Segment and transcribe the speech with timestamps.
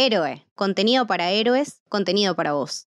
[0.00, 2.86] Héroe, contenido para héroes, contenido para vos.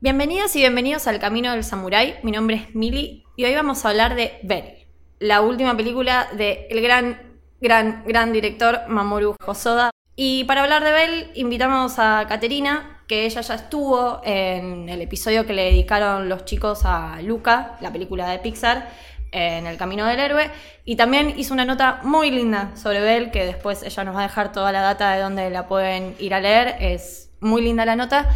[0.00, 2.20] Bienvenidos y bienvenidos al Camino del Samurái.
[2.22, 6.80] Mi nombre es Mili y hoy vamos a hablar de Bell, la última película del
[6.80, 7.31] gran,
[7.62, 9.90] gran, gran director Mamoru Hosoda.
[10.16, 15.46] Y para hablar de Bell invitamos a Caterina, que ella ya estuvo en el episodio
[15.46, 18.90] que le dedicaron los chicos a Luca, la película de Pixar,
[19.30, 20.50] en El Camino del Héroe.
[20.84, 24.24] Y también hizo una nota muy linda sobre Bell, que después ella nos va a
[24.24, 26.76] dejar toda la data de donde la pueden ir a leer.
[26.80, 28.28] Es muy linda la nota.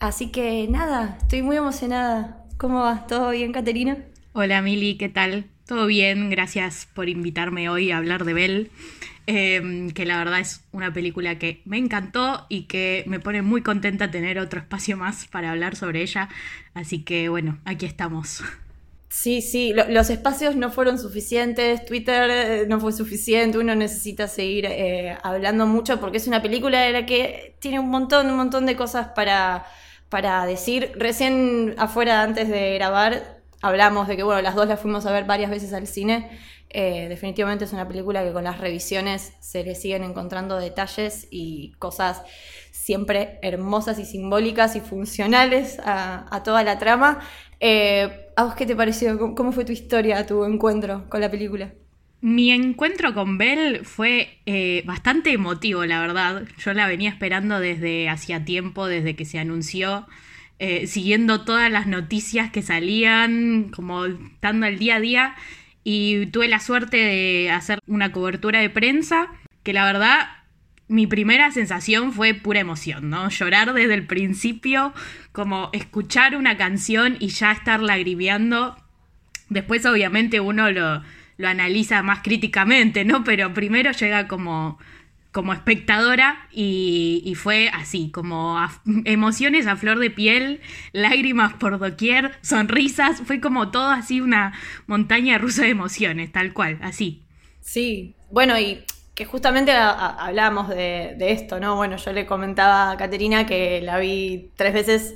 [0.00, 2.44] Así que nada, estoy muy emocionada.
[2.58, 3.06] ¿Cómo va?
[3.06, 3.98] ¿Todo bien, Caterina?
[4.34, 5.44] Hola, Mili, ¿qué tal?
[5.66, 8.70] Todo bien, gracias por invitarme hoy a hablar de Bell,
[9.26, 13.62] em, que la verdad es una película que me encantó y que me pone muy
[13.62, 16.30] contenta tener otro espacio más para hablar sobre ella.
[16.74, 18.42] Así que bueno, aquí estamos.
[19.08, 24.64] Sí, sí, los espacios no fueron suficientes, Twitter eh, no fue suficiente, uno necesita seguir
[24.64, 28.64] eh, hablando mucho porque es una película de la que tiene un montón, un montón
[28.64, 29.66] de cosas para
[30.08, 35.06] para decir, recién afuera antes de grabar hablamos de que, bueno, las dos las fuimos
[35.06, 36.28] a ver varias veces al cine.
[36.68, 41.72] Eh, definitivamente es una película que con las revisiones se le siguen encontrando detalles y
[41.78, 42.22] cosas
[42.70, 47.20] siempre hermosas y simbólicas y funcionales a, toda la trama.
[47.60, 49.34] Eh, ¿A vos qué te pareció?
[49.34, 51.72] ¿Cómo fue tu historia, tu encuentro con la película?
[52.22, 56.44] Mi encuentro con Belle fue eh, bastante emotivo, la verdad.
[56.56, 60.06] Yo la venía esperando desde hacía tiempo, desde que se anunció,
[60.64, 65.34] eh, siguiendo todas las noticias que salían, como estando al día a día.
[65.82, 69.26] Y tuve la suerte de hacer una cobertura de prensa,
[69.64, 70.28] que la verdad
[70.86, 73.28] mi primera sensación fue pura emoción, ¿no?
[73.28, 74.94] Llorar desde el principio,
[75.32, 78.76] como escuchar una canción y ya estar lagrimeando.
[79.48, 81.02] Después obviamente uno lo
[81.38, 83.24] lo analiza más críticamente, ¿no?
[83.24, 84.78] Pero primero llega como,
[85.32, 88.58] como espectadora y, fue así, como
[89.04, 90.60] emociones a flor de piel,
[90.92, 94.52] lágrimas por doquier, sonrisas, fue como todo así una
[94.86, 97.22] montaña rusa de emociones, tal cual, así.
[97.60, 98.84] Sí, bueno, y
[99.14, 101.76] que justamente hablamos de, de, esto, ¿no?
[101.76, 105.14] Bueno, yo le comentaba a Caterina que la vi tres veces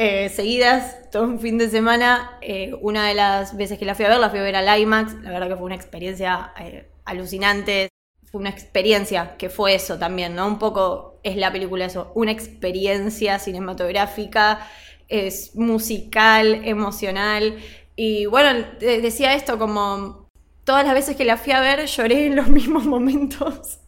[0.00, 2.38] eh, seguidas, todo un fin de semana.
[2.40, 4.80] Eh, una de las veces que la fui a ver, la fui a ver al
[4.80, 5.14] IMAX.
[5.22, 7.88] La verdad que fue una experiencia eh, alucinante.
[8.30, 10.46] Fue una experiencia que fue eso también, ¿no?
[10.46, 14.66] Un poco es la película eso, una experiencia cinematográfica,
[15.08, 17.58] es musical, emocional.
[17.96, 20.28] Y bueno, decía esto como
[20.64, 23.78] todas las veces que la fui a ver lloré en los mismos momentos.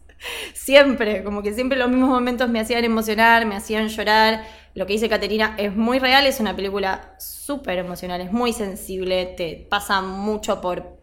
[0.53, 4.43] siempre, como que siempre los mismos momentos me hacían emocionar, me hacían llorar
[4.73, 9.25] lo que dice Caterina es muy real, es una película súper emocional, es muy sensible,
[9.25, 11.00] te pasa mucho por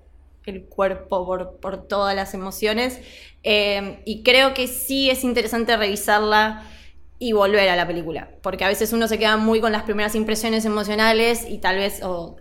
[0.49, 1.27] el cuerpo,
[1.61, 3.01] por, todas las emociones.
[3.43, 6.65] Eh, y creo que sí es interesante revisarla
[7.19, 10.15] y volver a la película, porque a veces uno se queda muy con las primeras
[10.15, 12.37] impresiones emocionales y tal vez o,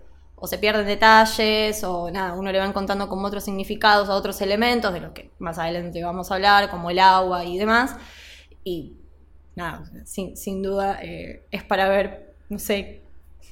[0.45, 4.94] se pierden detalles o nada, uno le va encontrando como otros significados a otros elementos
[4.94, 7.95] de los que más adelante vamos a hablar, como el agua y demás.
[8.63, 8.97] Y
[9.56, 13.01] nada, sin, duda eh, es para ver, no sé,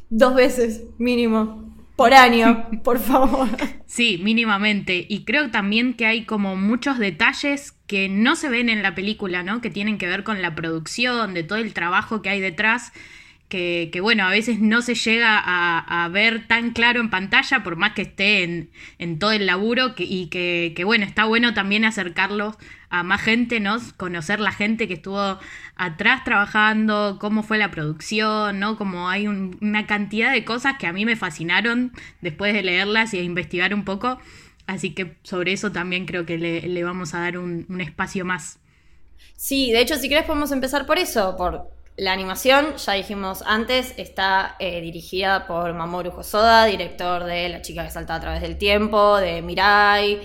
[0.10, 1.65] dos veces mínimo
[1.96, 3.50] por año, por favor.
[3.88, 5.06] Sí, mínimamente.
[5.08, 9.42] Y creo también que hay como muchos detalles que no se ven en la película,
[9.42, 9.62] ¿no?
[9.62, 12.92] Que tienen que ver con la producción, de todo el trabajo que hay detrás.
[13.56, 17.94] Que, bueno, a veces no se llega a, ver tan claro en pantalla, por más
[17.94, 18.44] que esté
[19.00, 22.58] en, todo el laburo, y que, bueno, está bueno también acercarlos
[22.90, 23.78] a más gente, ¿no?
[23.98, 25.40] Conocer la gente que estuvo
[25.76, 28.78] atrás trabajando, cómo fue la producción, ¿no?
[28.78, 33.18] Como hay una cantidad de cosas que a mí me fascinaron después de leerlas y
[33.18, 34.20] de investigar un poco.
[34.68, 38.60] Así que sobre eso también creo que le, vamos a dar un, espacio más.
[39.38, 43.94] Sí, de hecho, si querés podemos empezar por eso, por la animación, ya dijimos antes,
[43.98, 48.58] está eh, dirigida por Mamoru Hosoda, director de La chica que salta a través del
[48.58, 50.20] tiempo, de Mirai,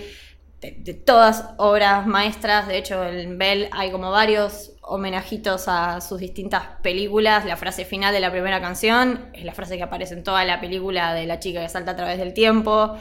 [0.59, 2.67] de, todas obras maestras.
[2.67, 7.45] De hecho, en Bell hay como varios homenajitos a sus distintas películas.
[7.45, 10.59] La frase final de la primera canción es la frase que aparece en toda la
[10.59, 12.97] película de la chica que salta a través del tiempo.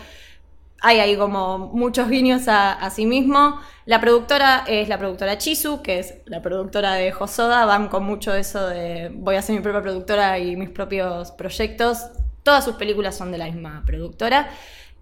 [0.80, 3.60] Hay ahí como muchos guiños a, sí mismo.
[3.84, 7.66] La productora es la productora Chisu, que es la productora de Josoda.
[7.66, 12.06] Van con mucho eso de voy a ser mi propia productora y mis propios proyectos.
[12.42, 14.50] Todas sus películas son de la misma productora.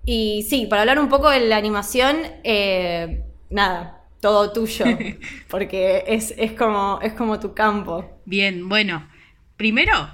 [0.05, 4.85] Y sí, para hablar un poco de la animación, eh, nada, todo tuyo,
[5.49, 8.21] porque es, como, es como tu campo.
[8.25, 9.09] Bien, bueno,
[9.57, 10.09] primero,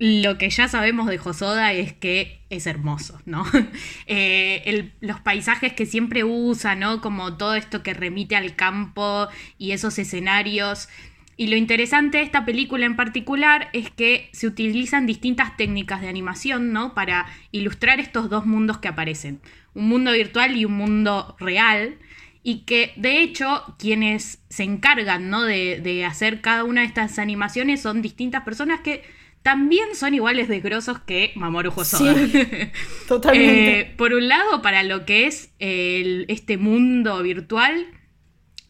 [0.00, 3.44] lo que ya sabemos de Josoda es que es hermoso, ¿no?
[4.06, 7.02] Eh, los paisajes que siempre usa, ¿no?
[7.02, 10.88] Como todo esto que remite al campo y esos escenarios.
[11.36, 16.08] Y lo interesante de esta película en particular es que se utilizan distintas técnicas de
[16.08, 16.94] animación, ¿no?
[16.94, 19.40] Para ilustrar estos dos mundos que aparecen.
[19.74, 21.98] Un mundo virtual y un mundo real
[22.42, 25.42] y que de hecho quienes se encargan ¿no?
[25.42, 29.02] de, hacer cada una de estas animaciones son distintas personas que
[29.42, 32.14] también son iguales de grosos que Mamoru Hosoda.
[33.08, 33.80] totalmente.
[33.80, 37.86] Eh, por un lado, para lo que es este mundo virtual,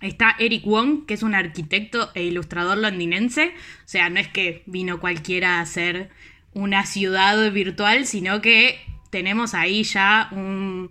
[0.01, 3.53] está Eric Wong, que es un arquitecto e ilustrador londinense.
[3.85, 6.11] O sea, no es que vino cualquiera a hacer
[6.53, 8.79] una ciudad virtual, sino que
[9.11, 10.91] tenemos ahí ya un,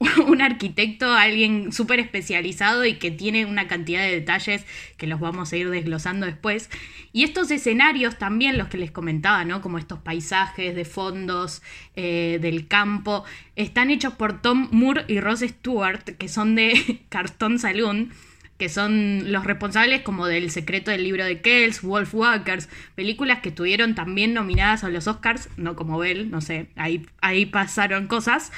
[0.26, 4.64] un arquitecto, alguien súper especializado y que tiene una cantidad de detalles
[4.96, 6.70] que los vamos a ir desglosando después.
[7.12, 9.60] Y estos escenarios también, los que les comentaba, ¿no?
[9.60, 11.62] Como estos paisajes de fondos
[11.94, 13.24] eh, del campo,
[13.56, 18.12] están hechos por Tom Moore y Ross Stewart, que son de Cartón Saloon
[18.58, 23.48] que son los responsables como del secreto del libro de Kells, Wolf Walkers, películas que
[23.48, 28.52] estuvieron también nominadas a los Oscars, no como Bell, no sé, ahí, ahí pasaron cosas.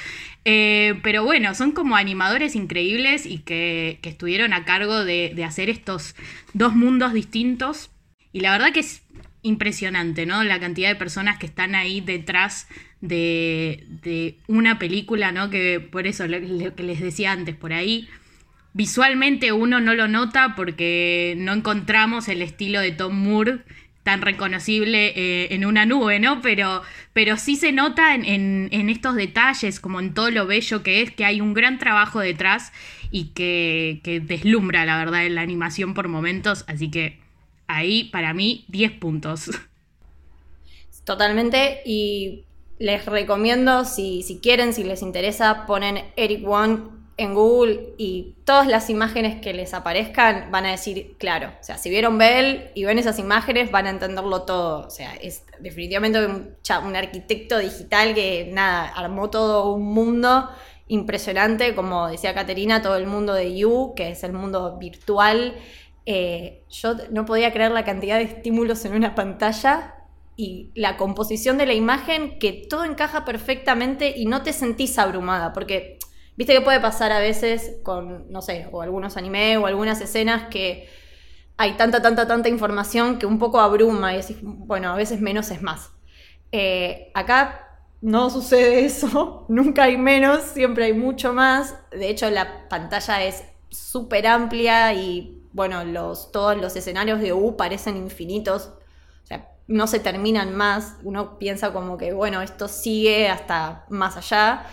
[0.45, 6.15] Eh, pero bueno, son como animadores increíbles y que, estuvieron a cargo de, hacer estos
[6.53, 7.89] dos mundos distintos.
[8.31, 9.01] Y la verdad que es
[9.41, 10.43] impresionante, ¿no?
[10.43, 12.67] La cantidad de personas que están ahí detrás
[13.01, 15.49] de, de una película, ¿no?
[15.49, 18.07] Que por eso lo que les decía antes, por ahí
[18.77, 23.61] visualmente uno no lo nota porque no encontramos el estilo de Tom Moore
[24.03, 26.41] tan reconocible eh, en una nube, ¿no?
[26.41, 31.11] Pero, pero sí se nota en, estos detalles, como en todo lo bello que es,
[31.11, 32.71] que hay un gran trabajo detrás
[33.09, 36.63] y que, que deslumbra, la verdad, en la animación por momentos.
[36.67, 37.19] Así que
[37.65, 39.49] ahí, para mí, 10 puntos.
[41.03, 42.43] Totalmente, y
[42.77, 48.67] les recomiendo, si, si quieren, si les interesa, ponen Eric One en Google y todas
[48.67, 52.85] las imágenes que les aparezcan van a decir, claro, o sea, si vieron Bell y
[52.85, 54.85] ven esas imágenes van a entenderlo todo.
[54.85, 60.47] O sea, es definitivamente un, arquitecto digital que, nada, armó todo un mundo
[60.87, 65.55] impresionante, como decía Caterina, todo el mundo de You, que es el mundo virtual.
[66.05, 69.95] Eh, yo no podía creer la cantidad de estímulos en una pantalla
[70.35, 75.51] y la composición de la imagen, que todo encaja perfectamente y no te sentís abrumada,
[75.51, 75.97] porque
[76.37, 80.49] Viste que puede pasar a veces con, no sé, o algunos anime o algunas escenas
[80.49, 80.87] que
[81.57, 85.49] hay tanta, tanta, tanta información que un poco abruma y decís, bueno, a veces menos
[85.49, 85.89] es más.
[86.51, 91.75] Eh, acá no sucede eso, nunca hay menos, siempre hay mucho más.
[91.89, 97.57] De hecho, la pantalla es súper amplia y, bueno, los, todos los escenarios de U
[97.57, 98.73] parecen infinitos.
[99.23, 100.97] O sea, no se terminan más.
[101.03, 104.67] Uno piensa como que, bueno, esto sigue hasta más allá.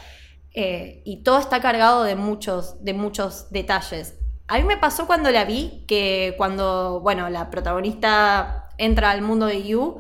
[0.56, 4.14] Eh, y todo está cargado de muchos, de muchos detalles.
[4.46, 9.46] A mí me pasó cuando la vi, que cuando, bueno, la protagonista entra al mundo
[9.46, 9.98] de You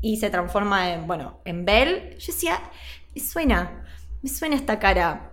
[0.00, 2.60] y se transforma en, bueno, en Belle, yo decía,
[3.14, 3.84] me suena,
[4.22, 5.32] me suena esta cara.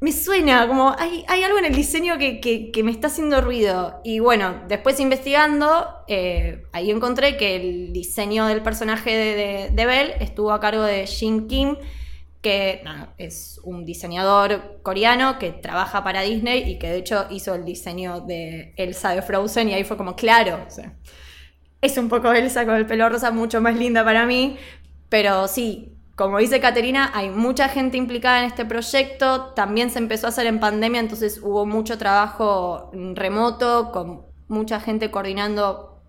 [0.00, 4.00] Me suena, como hay, algo en el diseño que, me está haciendo ruido.
[4.04, 10.16] Y bueno, después investigando, eh, ahí encontré que el diseño del personaje de, de Belle
[10.20, 11.76] estuvo a cargo de Shin Kim,
[12.46, 12.80] que
[13.18, 18.20] es un diseñador coreano que trabaja para Disney y que de hecho hizo el diseño
[18.20, 20.64] de Elsa de Frozen y ahí fue como, claro,
[21.80, 24.58] es un poco Elsa con el pelo rosa, mucho más linda para mí,
[25.08, 30.26] pero sí, como dice Caterina, hay mucha gente implicada en este proyecto, también se empezó
[30.26, 36.00] a hacer en pandemia, entonces hubo mucho trabajo remoto, con mucha gente coordinando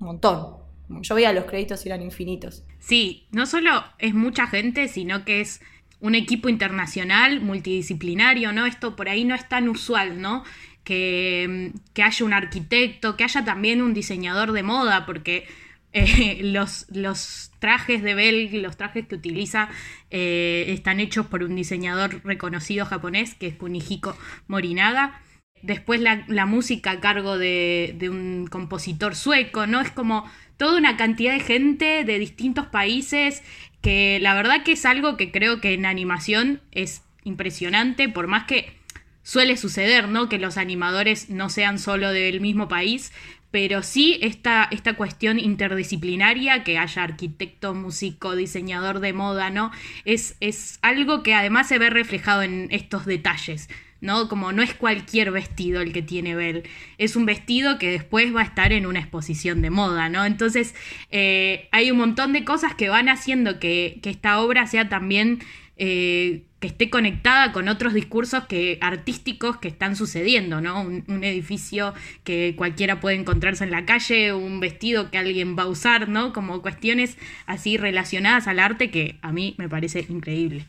[0.00, 0.56] un montón.
[1.02, 2.64] Yo veía los créditos y eran infinitos.
[2.78, 5.60] Sí, no solo es mucha gente, sino que es
[6.02, 8.66] un equipo internacional, multidisciplinario, ¿no?
[8.66, 10.42] Esto por ahí no es tan usual, ¿no?
[10.82, 15.46] Que, haya un arquitecto, que haya también un diseñador de moda, porque
[15.92, 19.68] eh, los, los, trajes de Bell, los trajes que utiliza,
[20.10, 24.18] eh, están hechos por un diseñador reconocido japonés, que es Kunihiko
[24.48, 25.22] Morinaga.
[25.62, 29.80] Después la, música a cargo de, de, un compositor sueco, ¿no?
[29.80, 33.44] Es como toda una cantidad de gente de distintos países
[33.82, 38.44] que la verdad que es algo que creo que en animación es impresionante, por más
[38.44, 38.78] que
[39.22, 40.28] suele suceder, ¿no?
[40.28, 43.12] Que los animadores no sean solo del mismo país,
[43.50, 49.70] pero sí esta, esta cuestión interdisciplinaria, que haya arquitecto, músico, diseñador de moda, ¿no?
[50.04, 53.68] Es, es algo que además se ve reflejado en estos detalles.
[54.02, 54.28] ¿No?
[54.28, 56.64] Como no es cualquier vestido el que tiene Belle,
[56.98, 60.26] es un vestido que después va a estar en una exposición de moda, ¿no?
[60.26, 60.74] Entonces
[61.10, 65.38] eh, hay un montón de cosas que van haciendo que, esta obra sea también...
[65.78, 70.80] Eh, que esté conectada con otros discursos que, artísticos que están sucediendo, ¿no?
[70.80, 71.92] Un, edificio
[72.22, 76.32] que cualquiera puede encontrarse en la calle, un vestido que alguien va a usar, ¿no?
[76.32, 80.66] Como cuestiones así relacionadas al arte que a mí me parece increíble.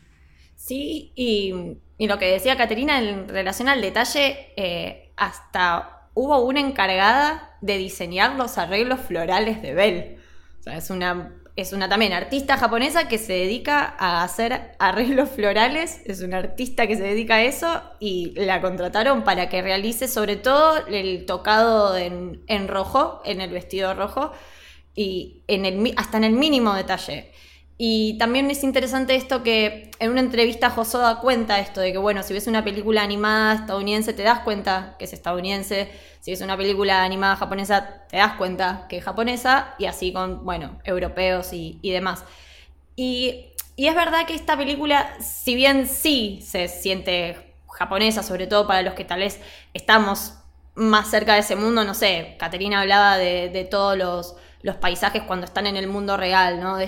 [0.64, 1.52] Sí, y,
[1.98, 8.36] lo que decía Caterina en relación al detalle, eh, hasta hubo una encargada de diseñar
[8.36, 10.18] los arreglos florales de Belle.
[10.60, 15.28] O sea, es una, es una también artista japonesa que se dedica a hacer arreglos
[15.28, 20.08] florales, es una artista que se dedica a eso y la contrataron para que realice
[20.08, 24.32] sobre todo el tocado en, en rojo, en el vestido rojo,
[24.94, 27.33] y en el, hasta en el mínimo detalle.
[27.76, 32.22] Y también es interesante esto que en una entrevista Josoda cuenta esto de que, bueno,
[32.22, 35.90] si ves una película animada estadounidense te das cuenta que es estadounidense,
[36.20, 40.44] si ves una película animada japonesa te das cuenta que es japonesa, y así con,
[40.44, 42.24] bueno, europeos y, demás.
[42.94, 48.68] Y, y, es verdad que esta película, si bien sí se siente japonesa, sobre todo
[48.68, 49.40] para los que tal vez
[49.72, 50.34] estamos
[50.76, 55.46] más cerca de ese mundo, no sé, Caterina hablaba de, todos los, los, paisajes cuando
[55.46, 56.78] están en el mundo real, ¿no?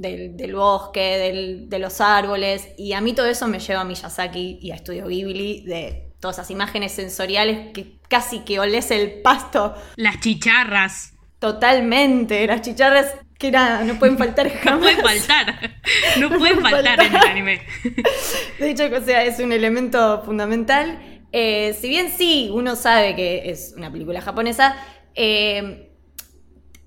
[0.00, 4.70] Del, bosque, de los árboles, y a mí todo eso me lleva a Miyazaki y
[4.70, 9.74] a Estudio Ghibli, de todas esas imágenes sensoriales que casi que olés el pasto.
[9.96, 11.14] Las chicharras.
[11.38, 14.96] Totalmente, las chicharras que nada, no pueden faltar jamás.
[14.96, 15.70] no pueden faltar,
[16.18, 17.62] no, pueden faltar, en el anime.
[18.58, 21.22] De hecho, o sea, es un elemento fundamental.
[21.30, 24.76] Eh, si bien sí, uno sabe que es una película japonesa,
[25.14, 25.87] eh,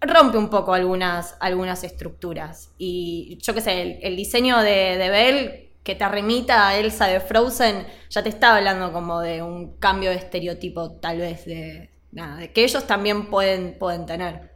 [0.01, 2.73] rompe un poco algunas, algunas estructuras.
[2.77, 7.19] Y yo qué sé, el, diseño de, de Belle que te remita a Elsa de
[7.19, 12.37] Frozen, ya te está hablando como de un cambio de estereotipo, tal vez, de, nada,
[12.37, 14.51] de que ellos también pueden, pueden tener.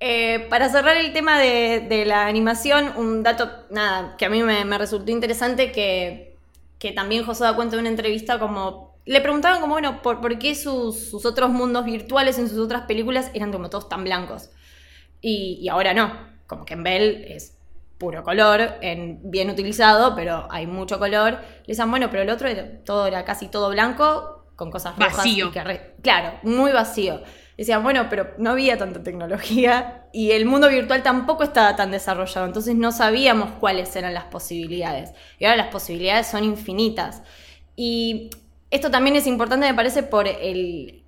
[0.00, 4.76] Eh, para cerrar el tema de, la animación, un dato nada, que a mí me,
[4.76, 6.36] resultó interesante, que,
[6.78, 10.38] que también José da cuenta de una entrevista como le preguntaban como, bueno, ¿por, por
[10.38, 14.50] qué sus, otros mundos virtuales en sus otras películas eran como todos tan blancos?
[15.20, 16.12] Y, ahora no,
[16.46, 17.56] como que en Bell es
[17.98, 21.32] puro color, en, bien utilizado, pero hay mucho color.
[21.32, 25.16] Le decían, bueno, pero el otro era, todo, era casi todo blanco, con cosas rojas.
[25.16, 25.52] Vacío.
[26.02, 27.22] claro, muy vacío.
[27.56, 32.46] Decían, bueno, pero no había tanta tecnología y el mundo virtual tampoco estaba tan desarrollado,
[32.46, 35.12] entonces no sabíamos cuáles eran las posibilidades.
[35.38, 37.22] Y ahora las posibilidades son infinitas.
[37.76, 38.30] Y
[38.74, 41.04] esto también es importante, me parece, por el,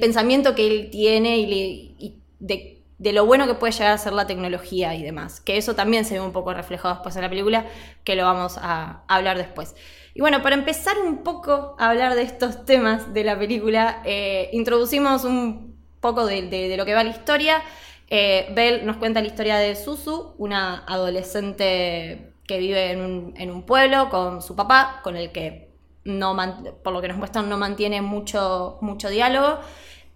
[0.00, 2.78] pensamiento que él tiene y, de,
[3.12, 5.40] lo bueno que puede llegar a ser la tecnología y demás.
[5.40, 7.66] Que eso también se ve un poco reflejado después en la película,
[8.04, 9.74] que lo vamos a, hablar después.
[10.14, 14.48] Y bueno, para empezar un poco a hablar de estos temas de la película, eh,
[14.52, 17.60] introducimos un poco de, lo que va la historia.
[18.08, 23.50] Eh, Belle nos cuenta la historia de Susu, una adolescente que vive en un, en
[23.50, 25.71] un pueblo con su papá, con el que
[26.04, 26.36] no
[26.82, 29.60] por lo que nos muestran no mantiene mucho, mucho diálogo,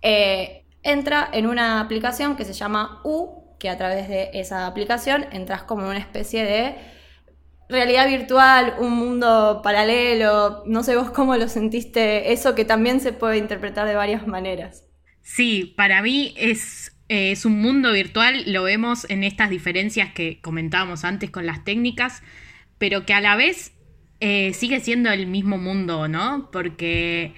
[0.03, 5.27] eh, entra en una aplicación que se llama U, que a través de esa aplicación
[5.33, 6.77] entras como en una especie de
[7.69, 13.13] realidad virtual, un mundo paralelo, no sé vos cómo lo sentiste, eso que también se
[13.13, 14.85] puede interpretar de varias maneras.
[15.23, 20.41] Sí, para mí es, eh, es un mundo virtual, lo vemos en estas diferencias que
[20.41, 22.23] comentábamos antes con las técnicas,
[22.79, 23.73] pero que a la vez
[24.21, 26.49] eh, sigue siendo el mismo mundo, ¿no?
[26.51, 27.35] Porque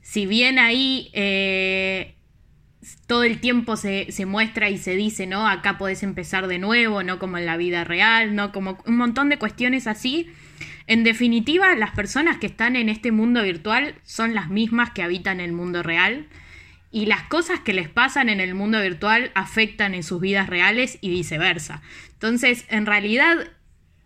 [0.00, 2.14] si bien ahí eh,
[3.06, 5.48] todo el tiempo se, muestra y se dice, ¿no?
[5.48, 8.52] Acá podés empezar de nuevo, no como en la vida real, ¿no?
[8.52, 10.28] Como un montón de cuestiones así.
[10.86, 15.40] En definitiva, las personas que están en este mundo virtual son las mismas que habitan
[15.40, 16.26] el mundo real.
[16.90, 20.98] Y las cosas que les pasan en el mundo virtual afectan en sus vidas reales
[21.00, 21.82] y viceversa.
[22.12, 23.50] Entonces, en realidad,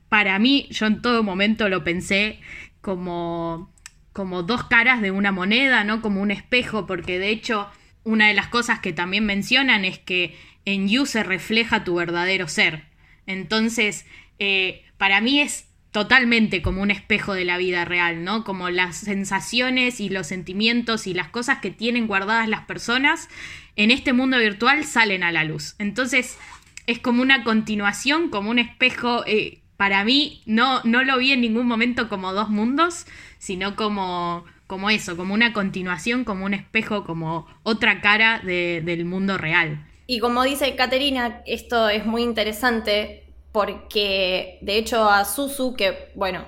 [0.09, 2.41] para mí, yo en todo momento lo pensé
[2.81, 3.73] como,
[4.13, 6.01] como dos caras de una moneda, ¿no?
[6.01, 7.69] Como un espejo, porque de hecho,
[8.05, 12.49] una de las cosas que también mencionan es que en You se refleja tu verdadero
[12.49, 12.85] ser.
[13.27, 14.07] Entonces,
[14.39, 18.45] eh, para mí es totalmente como un espejo de la vida real, ¿no?
[18.45, 23.29] Como las sensaciones y los sentimientos y las cosas que tienen guardadas las personas
[23.77, 25.75] en este mundo virtual salen a la luz.
[25.79, 26.39] Entonces,
[26.87, 31.41] es como una continuación, como un espejo eh, para mí no, no lo vi en
[31.41, 33.07] ningún momento como dos mundos,
[33.39, 39.39] sino como, como eso, como una continuación, como un espejo, como otra cara del mundo
[39.39, 39.87] real.
[40.09, 46.45] Y como dice Caterina, esto es muy interesante porque de hecho a Susu, que bueno,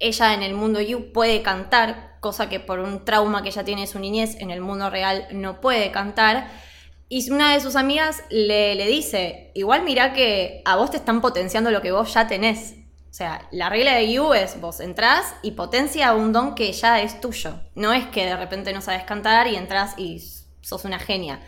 [0.00, 3.82] ella en el mundo You puede cantar, cosa que por un trauma que ella tiene
[3.82, 6.50] en su niñez en el mundo real no puede cantar.
[7.14, 11.20] Y una de sus amigas le, le dice, igual mira que a vos te están
[11.20, 12.72] potenciando lo que vos ya tenés.
[13.10, 17.02] O sea, la regla de You es vos entrás y potencia un don que ya
[17.02, 17.60] es tuyo.
[17.74, 20.22] No es que de repente no sabes cantar y entras y
[20.62, 21.42] sos una genia.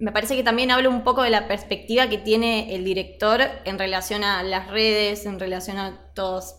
[0.00, 3.78] Me parece que también habla un poco de la perspectiva que tiene el director en
[3.78, 6.56] relación a las redes, en relación a todos,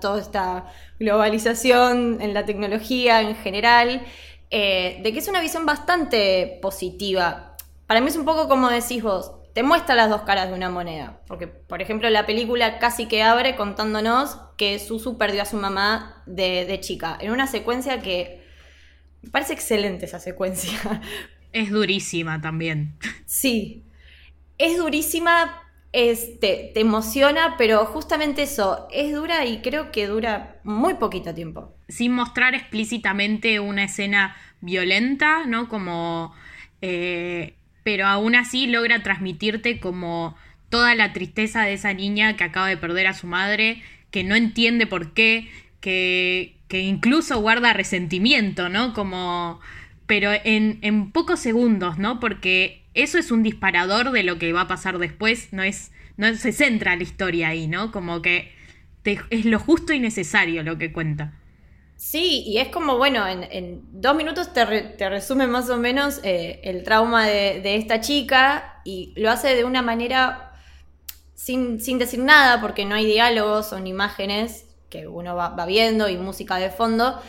[0.00, 4.06] toda esta globalización en la tecnología en general,
[4.48, 7.53] eh, de que es una visión bastante positiva.
[7.86, 10.68] Para mí es un poco como decís vos, te muestra las dos caras de una
[10.68, 11.20] moneda.
[11.26, 16.22] Porque, por ejemplo, la película casi que abre contándonos que Susu perdió a su mamá
[16.26, 17.16] de, de chica.
[17.20, 18.42] En una secuencia que
[19.22, 20.78] me parece excelente esa secuencia.
[21.52, 22.98] Es durísima también.
[23.26, 23.84] Sí.
[24.58, 25.62] Es durísima,
[25.92, 31.76] este, te emociona, pero justamente eso, es dura y creo que dura muy poquito tiempo.
[31.86, 35.68] Sin mostrar explícitamente una escena violenta, ¿no?
[35.68, 36.34] Como
[36.82, 40.36] eh, pero aún así logra transmitirte como
[40.70, 44.34] toda la tristeza de esa niña que acaba de perder a su madre, que no
[44.34, 45.48] entiende por qué,
[45.80, 48.92] que, que incluso guarda resentimiento, ¿no?
[48.94, 49.60] Como...
[50.06, 52.18] pero en, en pocos segundos, ¿no?
[52.18, 56.34] Porque eso es un disparador de lo que va a pasar después, no es, no
[56.34, 57.92] se centra la historia ahí, ¿no?
[57.92, 58.52] Como que
[59.04, 61.32] es lo justo y necesario lo que cuenta.
[61.96, 64.64] Sí, y es como, bueno, en, dos minutos te,
[65.08, 69.80] resume más o menos eh, el trauma de, esta chica y lo hace de una
[69.80, 70.52] manera
[71.34, 76.56] sin, decir nada, porque no hay diálogos, son imágenes que uno va, viendo y música
[76.56, 77.20] de fondo.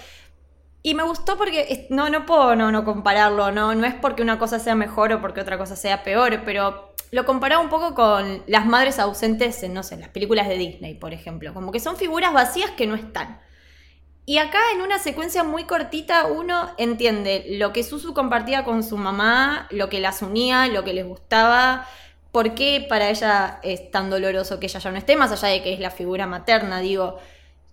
[0.82, 3.74] Y me gustó porque no, no puedo no, no compararlo, ¿no?
[3.74, 7.26] no es porque una cosa sea mejor o porque otra cosa sea peor, pero lo
[7.26, 10.96] comparaba un poco con las madres ausentes en, no sé, en las películas de Disney,
[10.96, 11.54] por ejemplo.
[11.54, 13.40] Como que son figuras vacías que no están.
[14.26, 18.98] Y acá en una secuencia muy cortita uno entiende lo que Susu compartía con su
[18.98, 21.88] mamá, lo que las unía, lo que les gustaba,
[22.32, 25.62] por qué para ella es tan doloroso que ella ya no esté, más allá de
[25.62, 27.20] que es la figura materna, digo,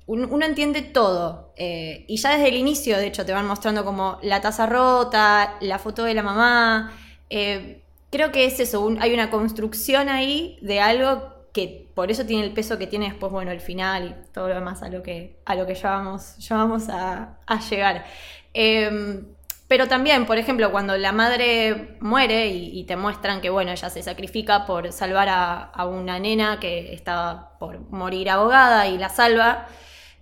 [0.07, 1.53] uno entiende todo.
[1.57, 5.57] Eh, y ya desde el inicio, de hecho, te van mostrando como la taza rota,
[5.61, 6.93] la foto de la mamá.
[7.31, 12.45] Eh, creo que es eso, hay una construcción ahí de algo que por eso tiene
[12.45, 15.37] el peso que tiene después, bueno, el final y todo lo demás a lo que,
[15.45, 17.39] a lo que ya vamos, ya vamos a,
[17.71, 18.05] llegar.
[18.55, 19.27] Em,
[19.69, 24.03] pero también, por ejemplo, cuando la madre muere y, te muestran que, bueno, ella se
[24.03, 29.67] sacrifica por salvar a, una nena que estaba por morir ahogada y la salva,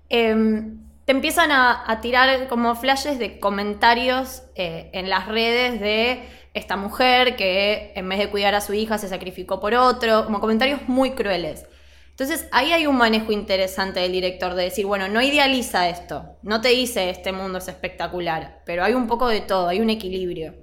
[0.08, 6.22] em, te empiezan a, tirar como flashes de comentarios eh, en las redes de
[6.54, 10.40] esta mujer que en vez de cuidar a su hija se sacrificó por otro, como
[10.40, 11.66] comentarios muy crueles.
[12.10, 16.60] Entonces ahí hay un manejo interesante del director de decir, bueno, no idealiza esto, no
[16.60, 20.54] te dice este mundo es espectacular, pero hay un poco de todo, hay un equilibrio.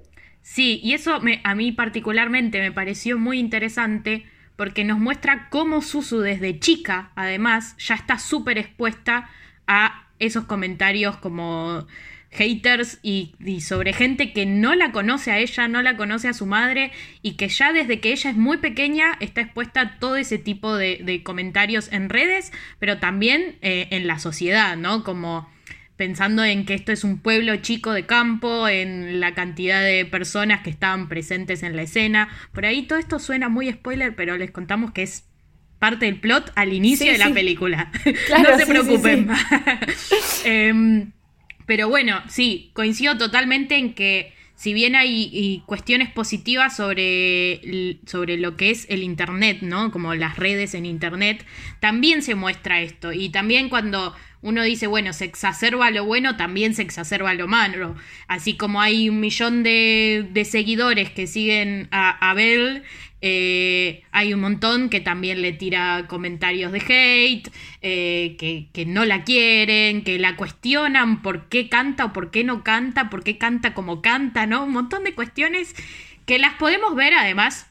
[0.41, 6.19] Sí, y eso a mí particularmente me pareció muy interesante porque nos muestra cómo Susu
[6.19, 9.29] desde chica, además, ya está súper expuesta
[9.67, 11.85] a esos comentarios como
[12.31, 16.45] haters y, sobre gente que no la conoce a ella, no la conoce a su
[16.45, 20.37] madre y que ya desde que ella es muy pequeña está expuesta a todo ese
[20.37, 25.03] tipo de, comentarios en redes, pero también eh, en la sociedad, ¿no?
[25.03, 25.49] Como
[25.97, 30.61] pensando en que esto es un pueblo chico de campo, en la cantidad de personas
[30.61, 32.29] que estaban presentes en la escena.
[32.53, 35.25] Por ahí todo esto suena muy spoiler, pero les contamos que es
[35.79, 37.91] parte del plot al inicio de la película.
[38.05, 39.29] no se preocupen.
[40.45, 41.11] Em,
[41.67, 48.57] pero bueno, sí, coincido totalmente en que si bien hay cuestiones positivas sobre, sobre lo
[48.57, 49.91] que es el Internet, ¿no?
[49.91, 51.45] Como las redes en Internet,
[51.79, 53.13] también se muestra esto.
[53.13, 57.95] Y también cuando uno dice, bueno, se exacerba lo bueno, también se exacerba lo malo.
[58.27, 62.81] Así como hay un millón de, de seguidores que siguen a Abel
[63.19, 67.51] eh, hay un montón que también le tira comentarios de hate,
[67.81, 72.63] eh, que, no la quieren, que la cuestionan por qué canta o por qué no
[72.63, 74.65] canta, por qué canta como canta, ¿no?
[74.65, 75.75] Un montón de cuestiones
[76.25, 77.67] que las podemos ver además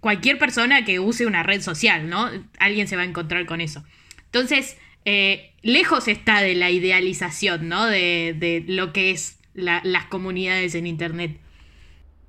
[0.00, 2.30] cualquier persona que use una red social, ¿no?
[2.58, 3.84] Alguien se va a encontrar con eso.
[4.26, 7.86] Entonces, eh, lejos está de la idealización, ¿no?
[7.86, 11.38] De, lo que es las comunidades en Internet.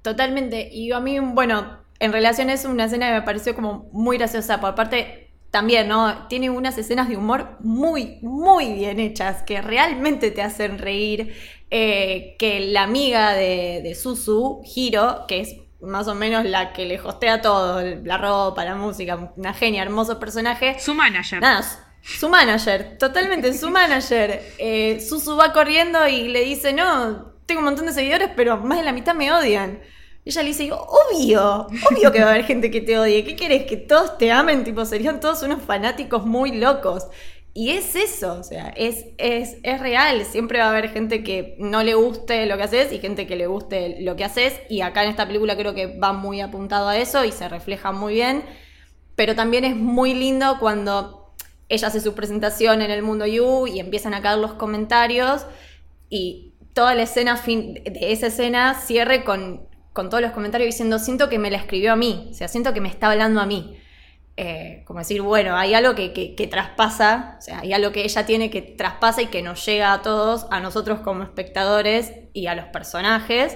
[0.02, 0.70] Totalmente.
[0.72, 4.18] Y a mí, bueno, en relación a eso, una escena que me pareció como muy
[4.18, 4.60] graciosa.
[4.60, 6.28] Por parte, también, ¿no?
[6.28, 11.34] Tiene unas escenas de humor muy, muy bien hechas, que realmente te hacen reír.
[11.72, 16.86] Eh, que la amiga de, de Susu, Hiro, que es más o menos la que
[16.86, 20.78] le hostea todo, la ropa, la música, una genia, hermoso personaje.
[20.80, 21.42] Su manager.
[21.42, 21.64] Nada,
[22.02, 24.42] Su manager, totalmente su manager.
[24.58, 28.78] Eh, Susu va corriendo y le dice, no, tengo un montón de seguidores, pero más
[28.78, 29.80] de la mitad me odian.
[30.26, 33.26] Y ella le dice, obvio, obvio que va a haber gente que te odie.
[33.26, 33.66] ¿Qué querés?
[33.66, 37.08] Que todos te amen, tipo, serían todos unos fanáticos muy locos.
[37.56, 40.26] Y es eso, o sea, es, es, es, real.
[40.26, 43.36] Siempre va a haber gente que no le guste lo que haces y gente que
[43.36, 44.60] le guste lo que haces.
[44.70, 47.92] Y acá en esta película creo que va muy apuntado a eso y se refleja
[47.92, 48.44] muy bien.
[49.16, 51.36] Pero también es muy lindo cuando
[51.70, 55.46] ella hace su presentación en el mundo You y empiezan a caer los comentarios.
[56.10, 61.00] Y toda la escena fin de esa escena cierre con, con todos los comentarios diciendo:
[61.00, 63.46] Siento que me la escribió a mí, o sea, siento que me está hablando a
[63.46, 63.78] mí.
[64.36, 68.26] Eh, como decir, bueno, hay algo que, que, traspasa, o sea, hay algo que ella
[68.26, 72.56] tiene que traspasa y que nos llega a todos, a nosotros como espectadores y a
[72.56, 73.56] los personajes,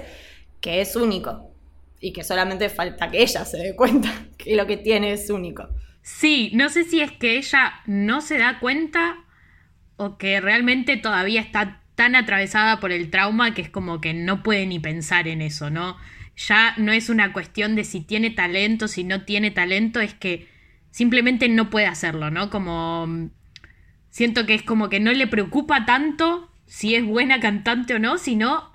[0.62, 1.52] que es único.
[2.00, 5.68] Y que solamente falta que ella se dé cuenta que lo que tiene es único.
[6.04, 9.16] Sí, no sé si es que ella no se da cuenta
[9.98, 14.44] o que realmente todavía está tan atravesada por el trauma que es como que no
[14.44, 15.98] puede ni pensar en eso, ¿no?
[16.38, 20.48] Ya no es una cuestión de si tiene talento, si no tiene talento, es que
[20.92, 22.50] simplemente no puede hacerlo, ¿no?
[22.50, 23.30] Como
[24.10, 28.18] siento que es como que no le preocupa tanto si es buena cantante o no,
[28.18, 28.72] sino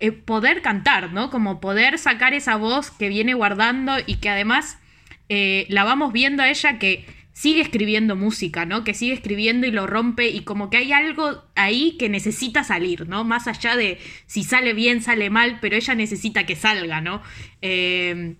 [0.00, 1.30] eh, poder cantar, ¿no?
[1.30, 4.78] Como poder sacar esa voz que viene guardando y que además
[5.28, 8.84] eh, la vamos viendo a ella que sigue escribiendo música, ¿no?
[8.84, 13.08] Que sigue escribiendo y lo rompe y como que hay algo ahí que necesita salir,
[13.08, 13.24] ¿no?
[13.24, 17.22] Más allá de si sale bien, sale mal, pero ella necesita que salga, ¿no?
[17.62, 18.36] Eh,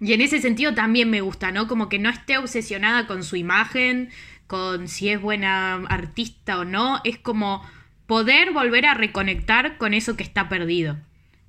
[0.00, 1.66] y en ese sentido también me gusta, ¿no?
[1.66, 4.10] Como que no esté obsesionada con su imagen,
[4.46, 7.00] con si es buena artista o no.
[7.04, 7.62] Es como
[8.06, 10.98] poder volver a reconectar con eso que está perdido.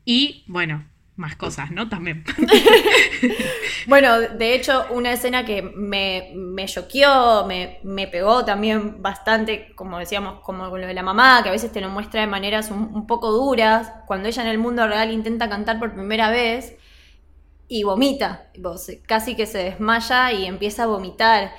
[0.04, 0.86] Y bueno,
[1.20, 1.90] más cosas, ¿no?
[1.90, 2.24] También.
[3.88, 10.00] bueno, de hecho, una escena que me, me choqueó, me, me, pegó también bastante, como
[10.00, 13.06] decíamos, como lo de la mamá, que a veces te lo muestra de maneras un,
[13.06, 16.76] poco duras, cuando ella en el mundo real intenta cantar por primera vez
[17.68, 18.48] y vomita,
[19.06, 21.52] casi que se desmaya y empieza a vomitar.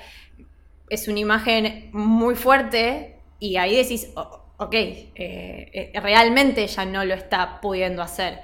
[0.89, 7.13] Es una imagen muy fuerte y ahí decís, ok, eh, eh, realmente ella no lo
[7.13, 8.41] está pudiendo hacer.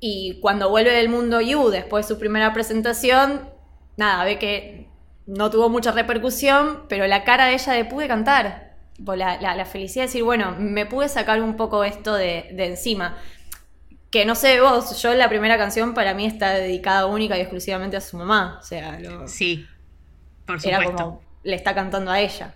[0.00, 3.48] Y cuando vuelve del mundo You, después de su primera presentación,
[3.96, 4.88] nada, ve que
[5.26, 8.76] no tuvo mucha repercusión, pero la cara de ella de pude cantar.
[8.98, 13.18] La, la, felicidad de decir, bueno, me pude sacar un poco esto de, de encima
[14.10, 17.98] que no sé vos, yo la primera canción para mí está dedicada única y exclusivamente
[17.98, 18.58] a su mamá.
[18.60, 19.66] O sea, sí,
[20.46, 21.20] por supuesto.
[21.42, 22.54] le está cantando a ella.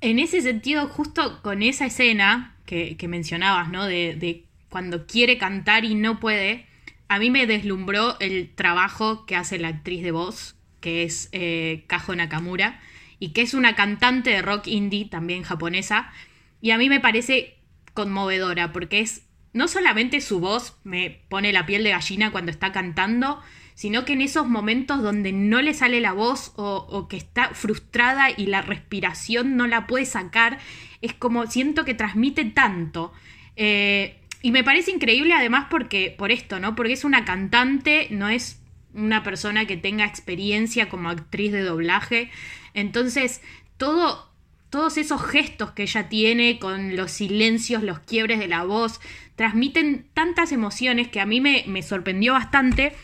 [0.00, 3.86] En ese sentido, justo con esa escena que, mencionabas, ¿no?
[3.86, 6.66] De, cuando quiere cantar y no puede,
[7.08, 11.84] a mí me deslumbró el trabajo que hace la actriz de voz, que es eh,
[11.86, 12.80] Kajo Nakamura,
[13.18, 16.12] y que es una cantante de rock indie, también japonesa,
[16.60, 17.56] y a mí me parece
[17.94, 22.70] conmovedora, porque es no solamente su voz me pone la piel de gallina cuando está
[22.70, 23.40] cantando,
[23.74, 28.28] sino que en esos momentos donde no le sale la voz o, que está frustrada
[28.30, 30.58] y la respiración no la puede sacar,
[31.00, 33.12] es como siento que transmite tanto.
[33.56, 36.74] Eh, y me parece increíble además porque, por esto, ¿no?
[36.74, 38.60] Porque es una cantante, no es
[38.94, 42.30] una persona que tenga experiencia como actriz de doblaje.
[42.74, 43.42] Entonces,
[43.76, 44.28] todo
[44.70, 49.00] todos esos gestos que ella tiene con los silencios, los quiebres de la voz,
[49.36, 52.94] transmiten tantas emociones que a mí me, sorprendió bastante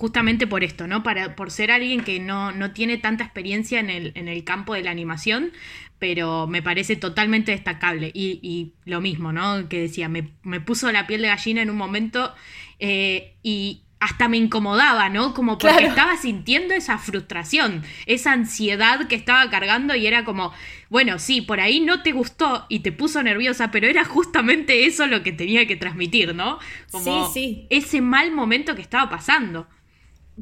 [0.00, 1.02] justamente por esto, ¿no?
[1.02, 4.82] Para, por ser alguien que no, tiene tanta experiencia en el, en el, campo de
[4.82, 5.52] la animación,
[5.98, 8.10] pero me parece totalmente destacable.
[8.14, 9.68] Y, lo mismo, ¿no?
[9.68, 10.22] Que decía, me,
[10.62, 12.34] puso la piel de gallina en un momento
[12.78, 15.34] eh, y, hasta me incomodaba, ¿no?
[15.34, 20.54] Como porque estaba sintiendo esa frustración, esa ansiedad que estaba cargando y era como,
[20.88, 25.06] bueno, sí, por ahí no te gustó y te puso nerviosa, pero era justamente eso
[25.06, 26.58] lo que tenía que transmitir, ¿no?
[26.90, 27.66] Como sí, sí.
[27.68, 29.68] Ese mal momento que estaba pasando.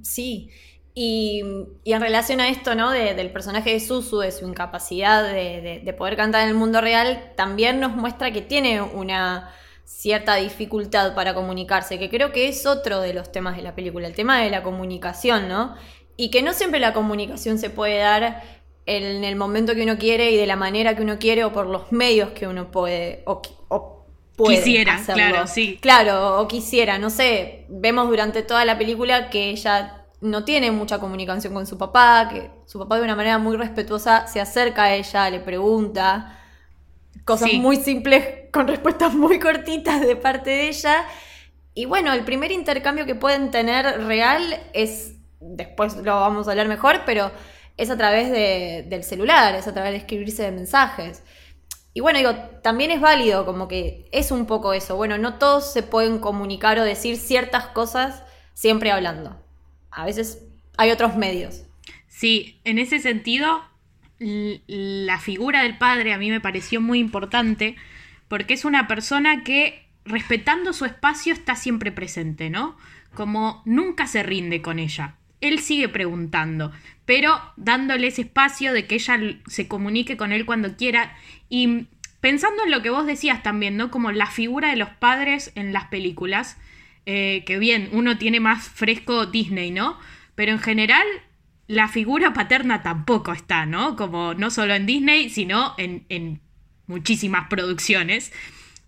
[0.02, 0.50] Sí.
[0.94, 1.42] Y,
[1.84, 2.90] en relación a esto, ¿no?
[2.90, 7.78] del personaje de Susu, de su incapacidad de poder cantar en el mundo real, también
[7.78, 9.52] nos muestra que tiene una
[9.88, 14.06] cierta dificultad para comunicarse, que creo que es otro de los temas de la película,
[14.06, 15.76] el tema de la comunicación, ¿no?
[16.16, 18.42] Y que no siempre la comunicación se puede dar
[18.84, 21.66] en el momento que uno quiere y de la manera que uno quiere o por
[21.66, 23.40] los medios que uno puede o,
[24.38, 25.78] puede quisiera, claro, sí.
[25.82, 30.98] Claro, o quisiera, no sé, vemos durante toda la película que ella no tiene mucha
[30.98, 34.94] comunicación con su papá, que su papá de una manera muy respetuosa se acerca a
[34.94, 36.38] ella, le pregunta,
[37.24, 41.04] cosas muy simples con respuestas muy cortitas de parte de ella.
[41.74, 46.68] Y bueno, el primer intercambio que pueden tener real es, después lo vamos a hablar
[46.68, 47.30] mejor, pero
[47.76, 48.30] es a través
[48.88, 51.22] del celular, es a través de escribirse de mensajes.
[51.98, 52.32] Y bueno, digo,
[52.62, 54.94] también es válido, como que es un poco eso.
[54.94, 58.22] Bueno, no todos se pueden comunicar o decir ciertas cosas
[58.54, 59.44] siempre hablando.
[59.90, 60.44] A veces
[60.76, 61.64] hay otros medios.
[62.06, 63.64] Sí, en ese sentido,
[64.20, 67.74] la figura del padre a mí me pareció muy importante
[68.28, 72.76] porque es una persona que respetando su espacio está siempre presente, ¿no?
[73.12, 75.16] Como nunca se rinde con ella.
[75.40, 76.72] Él sigue preguntando,
[77.04, 81.16] pero dándole ese espacio de que ella se comunique con él cuando quiera
[81.48, 81.86] y
[82.20, 83.90] pensando en lo que vos decías también, ¿no?
[83.90, 86.56] Como la figura de los padres en las películas,
[87.06, 89.98] eh, que bien, uno tiene más fresco Disney, ¿no?
[90.34, 91.06] Pero en general
[91.68, 93.94] la figura paterna tampoco está, ¿no?
[93.96, 96.40] Como no solo en Disney, sino en,
[96.86, 98.32] muchísimas producciones.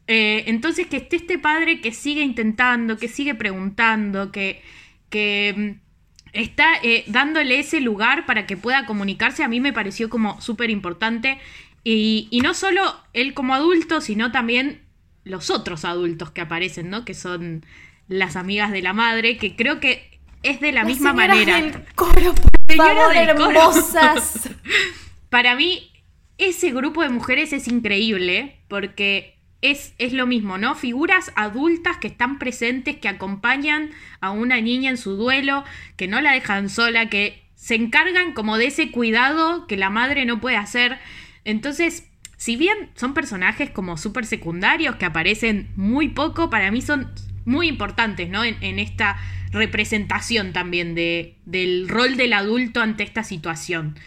[0.07, 4.63] Eh, entonces, que esté este padre que sigue intentando, que sigue preguntando, que,
[5.11, 5.90] que mm,
[6.33, 10.71] está eh, dándole ese lugar para que pueda comunicarse, a mí me pareció como súper
[10.71, 11.39] importante.
[11.83, 14.83] Y, y, no solo él como adulto, sino también
[15.25, 17.05] los otros adultos que aparecen, ¿no?
[17.07, 17.65] Que son
[18.09, 21.57] las amigas de la madre, que creo que es de la misma manera.
[21.57, 22.35] Del coro,
[22.77, 24.51] por hermosas.
[25.31, 25.91] Para mí,
[26.39, 30.75] ese grupo de mujeres es increíble porque es, es, lo mismo, ¿no?
[30.75, 35.65] Figuras adultas que están presentes, que acompañan a una niña en su duelo,
[35.97, 40.25] que no la dejan sola, que se encargan como de ese cuidado que la madre
[40.25, 40.99] no puede hacer.
[41.45, 47.13] Entonces, si bien son personajes como súper secundarios que aparecen muy poco, para mí son
[47.45, 48.45] muy importantes, ¿no?
[48.45, 49.19] En, esta
[49.53, 53.99] representación también de, del rol del adulto ante esta situación.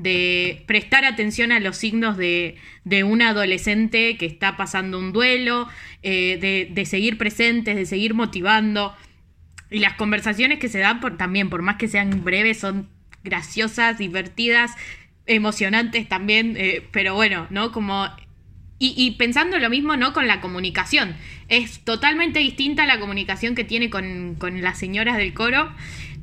[0.00, 5.68] De prestar atención a los signos de, de un adolescente que está pasando un duelo,
[6.04, 8.94] eh, de, de, seguir presentes, de seguir motivando.
[9.70, 12.88] Y las conversaciones que se dan por, también, por más que sean breves, son
[13.24, 14.70] graciosas, divertidas,
[15.26, 17.72] emocionantes también, eh, pero bueno, ¿no?
[17.72, 18.06] Como
[18.80, 20.12] y, pensando lo mismo, ¿no?
[20.12, 21.16] Con la comunicación.
[21.48, 25.72] Es totalmente distinta la comunicación que tiene con, las señoras del coro.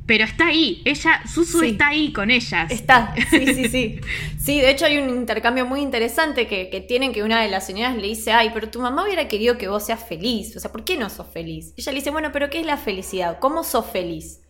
[0.06, 2.70] Pero está ahí, ella, Susu está ahí con ellas.
[2.70, 4.00] Está, sí, sí, sí.
[4.38, 7.66] Sí, de hecho hay un intercambio muy interesante que, que, tienen que una de las
[7.66, 10.56] señoras le dice, ay, pero tu mamá hubiera querido que vos seas feliz.
[10.56, 11.74] O sea, ¿por qué no sos feliz?
[11.76, 13.38] Ella le dice, bueno, pero ¿qué es la felicidad?
[13.40, 14.42] ¿Cómo sos feliz?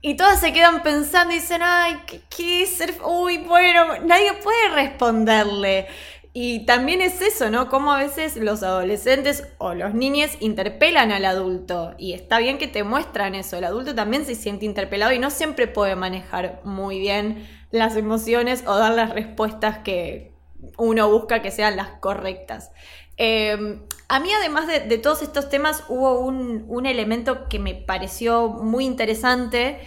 [0.00, 2.94] Y todas se quedan pensando y dicen, ay, ¿qué, qué es ser?
[3.04, 5.88] Uy, bueno, nadie puede responderle.
[6.32, 7.68] Y también es eso, ¿no?
[7.68, 11.94] Como a veces los adolescentes o los niños interpelan al adulto.
[11.98, 13.56] Y está bien que te muestran eso.
[13.56, 18.62] El adulto también se siente interpelado y no siempre puede manejar muy bien las emociones
[18.66, 20.32] o dar las respuestas que
[20.76, 22.70] uno busca que sean las correctas.
[23.16, 28.84] Em, a mí, además de, todos estos temas, hubo un, elemento que me pareció muy
[28.84, 29.80] interesante.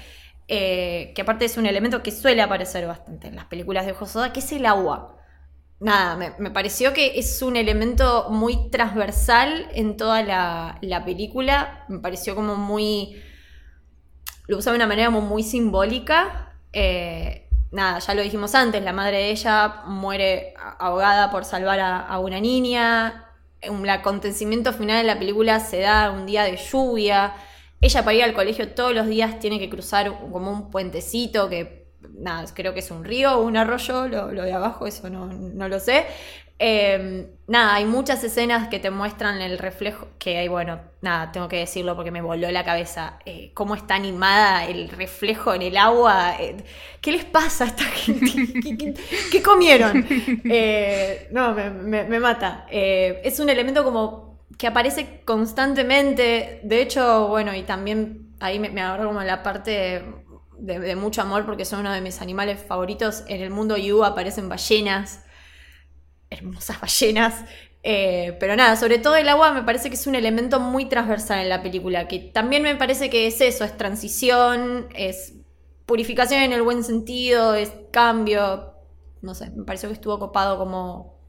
[0.49, 4.33] Eh, que aparte es un elemento que suele aparecer bastante en las películas de Josoda,
[4.33, 5.22] que es el agua
[5.83, 11.85] nada, me, pareció que es un elemento muy transversal en toda la, película.
[11.89, 13.21] Me pareció como muy.
[14.47, 16.53] Lo usaba de una manera muy, simbólica.
[16.71, 22.17] Eh, nada, ya lo dijimos antes, la madre de ella muere ahogada por salvar a,
[22.19, 23.29] una niña.
[23.61, 27.33] El acontecimiento final de la película se da un día de lluvia.
[27.81, 31.82] Ella para ir al colegio todos los días tiene que cruzar como un puentecito que
[32.13, 35.79] nada, creo que es un río o un arroyo, lo, de abajo, eso no, lo
[35.79, 36.05] sé.
[36.59, 41.49] Em, nada, hay muchas escenas que te muestran el reflejo, que hay, bueno, nada, tengo
[41.49, 45.75] que decirlo porque me voló la cabeza, eh, cómo está animada el reflejo en el
[45.75, 46.57] agua, eh,
[47.01, 48.93] ¿qué les pasa a esta gente?
[49.31, 50.05] ¿Qué, comieron?
[50.45, 52.67] Eh, no, me, mata.
[52.69, 58.81] es un elemento como que aparece constantemente, de hecho, bueno, y también ahí me, me
[58.81, 60.03] agarro como la parte
[60.63, 63.23] de, mucho amor porque son uno de mis animales favoritos.
[63.27, 65.23] En el mundo Yu aparecen ballenas,
[66.29, 67.45] hermosas ballenas.
[67.83, 71.39] Eh, pero nada, sobre todo el agua me parece que es un elemento muy transversal
[71.39, 75.33] en la película, que también me parece que es eso, es transición, es
[75.85, 78.73] purificación en el buen sentido, es cambio.
[79.21, 81.19] No sé, me pareció que estuvo copado como,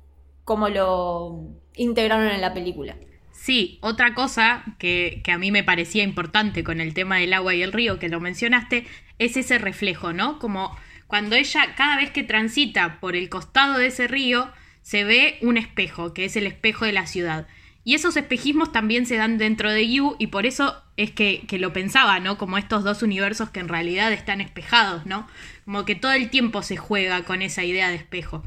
[0.45, 2.97] como lo integraron en la película.
[3.33, 7.53] Sí, otra cosa que, que, a mí me parecía importante con el tema del agua
[7.55, 8.87] y el río, que lo mencionaste,
[9.19, 10.39] es ese reflejo, ¿no?
[10.39, 14.51] Como cuando ella, cada vez que transita por el costado de ese río,
[14.83, 17.47] se ve un espejo, que es el espejo de la ciudad.
[17.85, 21.59] Y esos espejismos también se dan dentro de You y por eso es que, que,
[21.59, 22.39] lo pensaba, ¿no?
[22.39, 25.29] Como estos dos universos que en realidad están espejados, ¿no?
[25.67, 28.43] Como que todo el tiempo se juega con esa idea de espejo.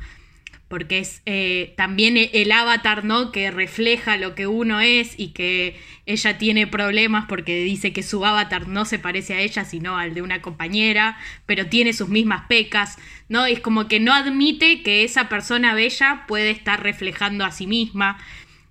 [0.68, 3.32] Porque es eh, también e-, el avatar, ¿no?
[3.32, 8.26] Que refleja lo que uno es y que ella tiene problemas porque dice que su
[8.26, 12.48] avatar no se parece a ella, sino al de una compañera, pero tiene sus mismas
[12.48, 12.98] pecas,
[13.30, 13.46] ¿no?
[13.46, 18.18] Es como que no admite que esa persona bella puede estar reflejando a sí misma.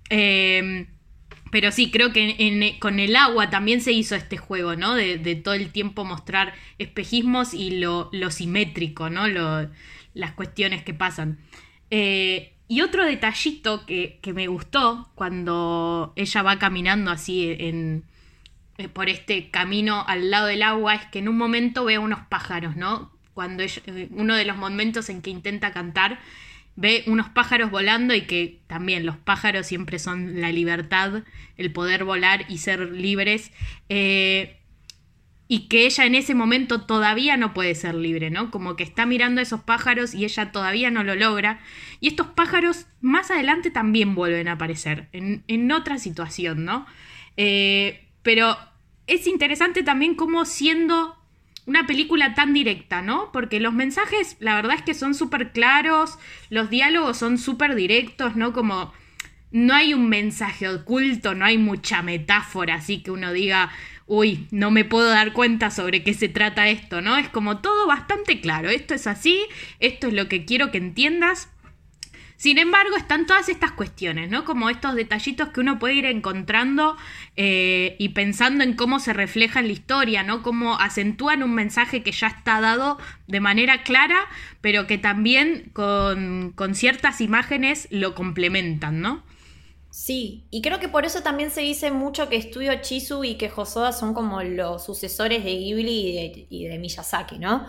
[0.09, 0.87] Em,
[1.51, 4.95] pero sí, creo que con el agua también se hizo este juego, ¿no?
[4.95, 9.27] De, todo el tiempo mostrar espejismos y lo, simétrico, ¿no?
[10.13, 11.39] las cuestiones que pasan.
[11.89, 18.03] Eh, y otro detallito que, me gustó cuando ella va caminando así en,
[18.77, 22.19] eh, por este camino al lado del agua es que en un momento ve unos
[22.27, 23.11] pájaros, ¿no?
[23.33, 26.19] Cuando eh, uno de los momentos en que intenta cantar,
[26.75, 31.23] ve unos pájaros volando y que también los pájaros siempre son la libertad,
[31.55, 33.51] el poder volar y ser libres
[35.47, 38.51] y que ella en ese momento todavía no puede ser libre, ¿no?
[38.51, 41.59] Como que está mirando a esos pájaros y ella todavía no lo logra.
[41.99, 46.85] Y estos pájaros más adelante también vuelven a aparecer, en, otra situación, ¿no?
[47.37, 48.57] Eh, pero
[49.07, 51.15] es interesante también cómo siendo
[51.65, 53.29] una película tan directa, ¿no?
[53.31, 56.17] Porque los mensajes, la verdad es que son súper claros,
[56.49, 58.53] los diálogos son súper directos, ¿no?
[58.53, 58.93] Como
[59.51, 63.71] no hay un mensaje oculto, no hay mucha metáfora, así que uno diga,
[64.07, 67.17] uy, no me puedo dar cuenta sobre qué se trata esto, ¿no?
[67.17, 69.45] Es como todo bastante claro, esto es así,
[69.79, 71.49] esto es lo que quiero que entiendas.
[72.37, 74.45] Sin embargo, están todas estas cuestiones, ¿no?
[74.45, 76.95] Como estos detallitos que uno puede ir encontrando
[77.35, 80.43] eh, y pensando en cómo se refleja en la historia, ¿no?
[80.43, 84.19] Cómo acentúan un mensaje que ya está dado de manera clara,
[84.61, 89.23] pero que también con, con ciertas imágenes lo complementan, ¿no?
[89.97, 93.51] Sí, y creo que por eso también se dice mucho que Estudio Chizu y que
[93.53, 97.65] Hosoda son como los sucesores de Ghibli y de, Miyazaki, ¿no?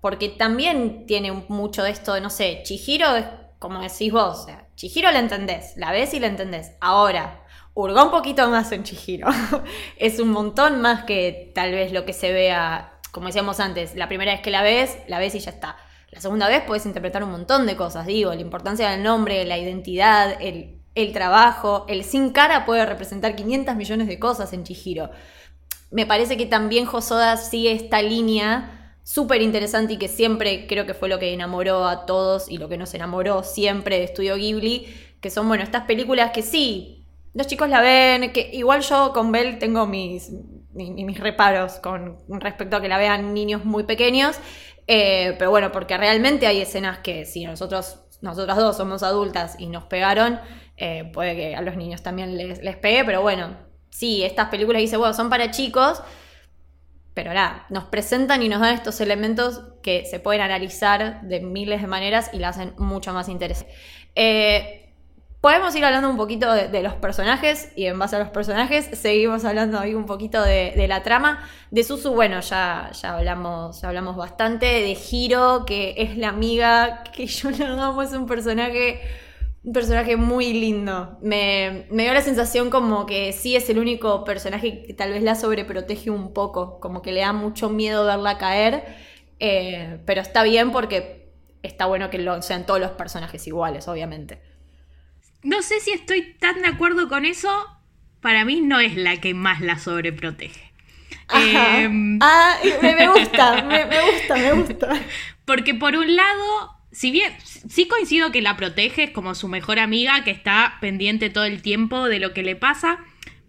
[0.00, 3.24] Porque también tiene mucho de esto de, no sé, Chihiro es
[3.58, 6.70] como decís vos, o sea, Chihiro la entendés, la ves y la entendés.
[6.80, 7.42] Ahora,
[7.74, 9.26] hurga un poquito más en Chihiro.
[9.96, 14.06] es un montón más que tal vez lo que se vea, como decíamos antes, la
[14.06, 15.76] primera vez que la ves, la ves y ya está.
[16.10, 19.58] La segunda vez puedes interpretar un montón de cosas, digo, la importancia del nombre, la
[19.58, 25.10] identidad, el el trabajo, el sin cara puede representar 500 millones de cosas en Chihiro.
[25.90, 30.94] Me parece que también Josoda sigue esta línea súper interesante y que siempre creo que
[30.94, 34.86] fue lo que enamoró a todos y lo que nos enamoró siempre de Estudio Ghibli,
[35.20, 39.32] que son, bueno, estas películas que sí, los chicos la ven, que igual yo con
[39.32, 40.30] Belle tengo mis,
[40.72, 44.36] mis, reparos con respecto a que la vean niños muy pequeños,
[44.86, 49.66] eh, pero bueno, porque realmente hay escenas que si nosotros, nosotras dos somos adultas y
[49.66, 50.40] nos pegaron,
[50.84, 53.56] eh, puede que a los niños también les, pegue, pero bueno,
[53.90, 56.02] sí, estas películas dice, bueno, son para chicos,
[57.14, 61.82] pero nada, nos presentan y nos dan estos elementos que se pueden analizar de miles
[61.82, 63.72] de maneras y la hacen mucho más interesante.
[64.16, 64.92] Eh,
[65.40, 69.44] podemos ir hablando un poquito de, los personajes y en base a los personajes seguimos
[69.44, 71.48] hablando ahí un poquito de, la trama.
[71.70, 74.66] De Susu, bueno, ya, ya, hablamos, hablamos bastante.
[74.66, 79.00] De Hiro, que es la amiga que yo la amo, es un personaje
[79.64, 81.18] un personaje muy lindo.
[81.22, 85.34] Me, dio la sensación como que sí es el único personaje que tal vez la
[85.34, 88.84] sobreprotege un poco, como que le da mucho miedo verla caer,
[89.38, 91.30] eh, pero está bien porque
[91.62, 94.40] está bueno que lo, sean todos los personajes iguales, obviamente.
[95.42, 97.50] No sé si estoy tan de acuerdo con eso.
[98.20, 100.72] Para mí no es la que más la sobreprotege.
[101.34, 105.00] Em, ah, me, gusta, me gusta, me gusta.
[105.44, 109.78] Porque por un lado si bien sí coincido que la protege, es como su mejor
[109.78, 112.98] amiga que está pendiente todo el tiempo de lo que le pasa,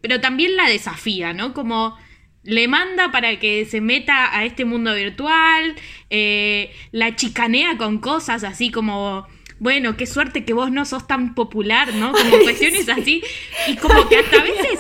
[0.02, 1.54] pero también la desafía, ¿no?
[1.54, 1.98] Como
[2.44, 5.76] le manda para que se meta a este mundo virtual,
[6.10, 9.28] eh, la chicanea con cosas así como,
[9.60, 12.12] bueno, qué suerte que vos no sos tan popular, ¿no?
[12.12, 13.22] Como cuestiones así,
[13.68, 14.80] y como que hasta a veces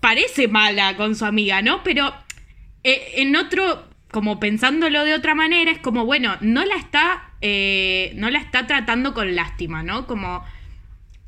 [0.00, 1.82] parece mala con su amiga, ¿no?
[1.82, 2.14] Pero
[2.84, 8.12] eh, en otro como pensándolo de otra manera, es como, bueno, no la está, eh,
[8.14, 10.06] no la está tratando con lástima, ¿no?
[10.06, 10.44] Como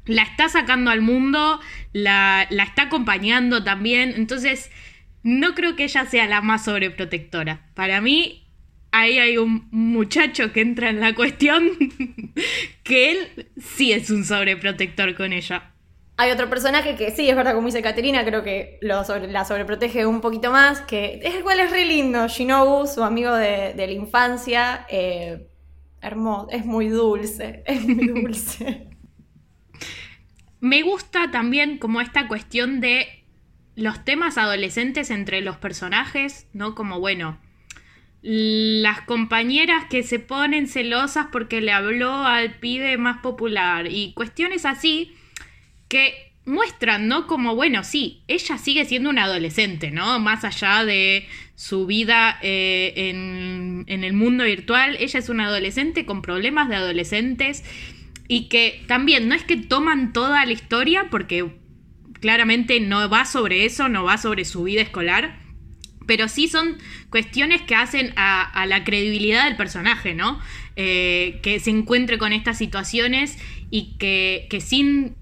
[0.06, 1.60] la está sacando al mundo,
[1.92, 4.70] la, está acompañando también, entonces
[5.22, 7.66] no creo que ella sea la más sobreprotectora.
[7.74, 8.46] Para mí,
[8.92, 11.70] ahí hay un muchacho que entra en la cuestión
[12.82, 15.70] que él sí es un sobreprotector con ella.
[16.16, 20.06] Hay otro personaje que sí, es verdad, como dice Caterina, creo que lo la sobreprotege
[20.06, 23.90] un poquito más, que es el cual es re lindo, Shinobu, su amigo de, la
[23.90, 25.48] infancia, eh,
[26.04, 28.88] hermoso, es muy dulce, es muy dulce.
[30.60, 33.24] Me gusta también como esta cuestión de
[33.76, 36.74] los temas adolescentes entre los personajes, ¿no?
[36.74, 37.38] Como, bueno,
[38.22, 44.64] las compañeras que se ponen celosas porque le habló al pibe más popular y cuestiones
[44.64, 45.14] así
[45.88, 47.26] que muestran, ¿no?
[47.26, 50.18] Como, bueno, sí, ella sigue siendo una adolescente, ¿no?
[50.20, 56.04] Más allá de su vida eh, en, en el mundo virtual, ella es una adolescente
[56.04, 57.64] con problemas de adolescentes
[58.28, 61.56] y que también no es que toman toda la historia porque
[62.20, 65.38] claramente no va sobre eso, no va sobre su vida escolar,
[66.06, 66.78] pero sí son
[67.10, 70.40] cuestiones que hacen a, la credibilidad del personaje, ¿no?
[70.76, 73.38] Eh, que se encuentre con estas situaciones
[73.70, 75.16] y que, que sin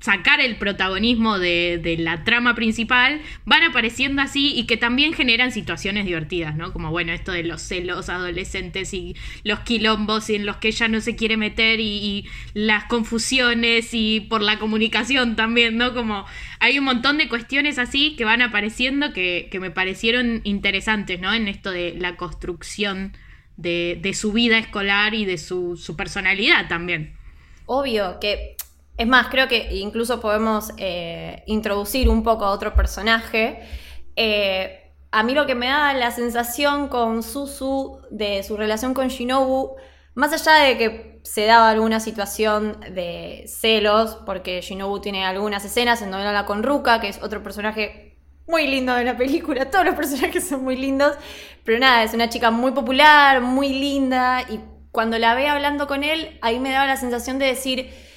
[0.00, 6.06] sacar el protagonismo de, la trama principal, van apareciendo así y que también generan situaciones
[6.06, 6.72] divertidas, ¿no?
[6.72, 11.00] Como bueno, esto de los celos adolescentes y los quilombos en los que ella no
[11.00, 15.94] se quiere meter y, las confusiones y por la comunicación también, ¿no?
[15.94, 16.24] Como
[16.60, 21.34] hay un montón de cuestiones así que van apareciendo que, me parecieron interesantes, ¿no?
[21.34, 23.16] En esto de la construcción
[23.56, 27.14] de, su vida escolar y de su, su personalidad también.
[27.66, 28.56] Obvio que
[28.98, 33.60] es más, creo que incluso podemos eh, introducir un poco a otro personaje.
[34.16, 39.06] Eh, a mí lo que me da la sensación con Susu de su relación con
[39.06, 39.76] Shinobu,
[40.14, 46.02] más allá de que se daba alguna situación de celos, porque Shinobu tiene algunas escenas
[46.02, 48.18] en donde habla con Ruka, que es otro personaje
[48.48, 51.14] muy lindo de la película, todos los personajes son muy lindos,
[51.64, 54.58] pero nada, es una chica muy popular, muy linda, y
[54.90, 58.07] cuando la ve hablando con él, ahí me daba la sensación de decir,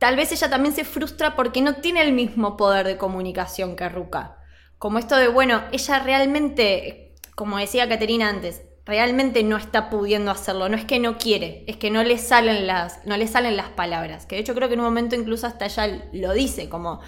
[0.00, 3.88] tal vez ella también se frustra porque no tiene el mismo poder de comunicación que
[3.88, 4.38] Ruka.
[4.78, 10.70] Como esto de, bueno, ella realmente, como decía Caterina antes, realmente no está pudiendo hacerlo.
[10.70, 13.68] No es que no quiere, es que no le salen las, no le salen las
[13.68, 14.24] palabras.
[14.24, 17.00] Que de hecho creo que en un momento incluso hasta ella lo dice, como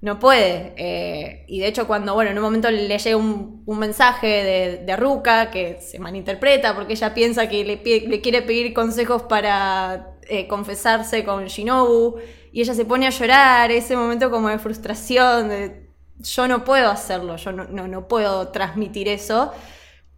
[0.00, 0.74] no puede.
[0.76, 4.96] Eh, y de hecho cuando, bueno, en un momento le llega un, mensaje de, de,
[4.96, 10.46] Ruka que se malinterpreta porque ella piensa que le, le quiere pedir consejos para eh,
[10.46, 12.16] confesarse con Shinobu
[12.52, 15.86] y ella se pone a llorar, ese momento como de frustración, de
[16.18, 19.52] yo no puedo hacerlo, yo no, no, puedo transmitir eso.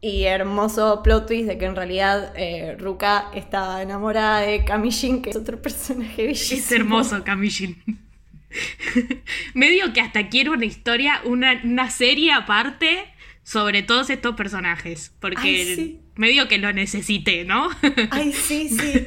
[0.01, 5.31] Y hermoso plot twist de que en realidad eh, Ruka estaba enamorada de Kamishin, que
[5.31, 6.61] es otro personaje bellísimo.
[6.61, 8.08] Es hermoso Kamishin.
[9.55, 13.07] Medio que hasta quiero una historia, una, una serie aparte
[13.43, 15.13] sobre todos estos personajes.
[15.21, 17.69] Porque medio que lo necesité, ¿no?
[18.11, 19.07] Ay, sí, sí.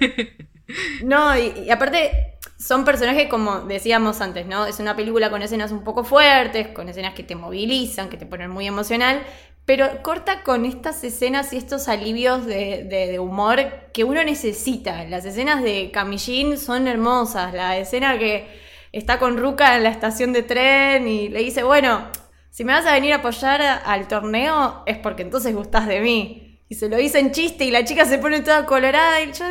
[1.04, 2.12] No, y, aparte
[2.58, 4.66] son personajes como decíamos antes, ¿no?
[4.66, 8.26] Es una película con escenas un poco fuertes, con escenas que te movilizan, que te
[8.26, 9.22] ponen muy emocional,
[9.66, 13.60] pero corta con estas escenas y estos alivios de, humor
[13.94, 15.04] que uno necesita.
[15.06, 17.54] Las escenas de Camillín son hermosas.
[17.54, 18.48] La escena que
[18.92, 22.08] está con Ruka en la estación de tren y le dice, bueno,
[22.50, 26.60] si me vas a venir a apoyar al torneo es porque entonces gustás de mí.
[26.68, 29.46] Y se lo dice en chiste y la chica se pone toda colorada y yo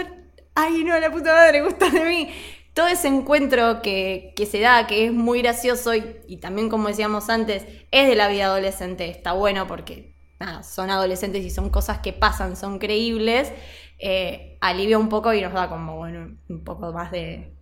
[0.54, 2.30] ay no, la puta madre, gusta de mí.
[2.74, 7.66] Todo ese encuentro que, se da, que es muy gracioso y, también, como decíamos antes,
[7.90, 9.08] es de la vida adolescente.
[9.10, 10.14] Está bueno porque
[10.62, 13.52] son adolescentes y son cosas que pasan, son creíbles.
[13.98, 17.59] Eh, alivia un poco y nos da como, bueno, un poco más de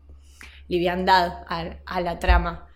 [0.68, 2.68] liviandad a, la trama.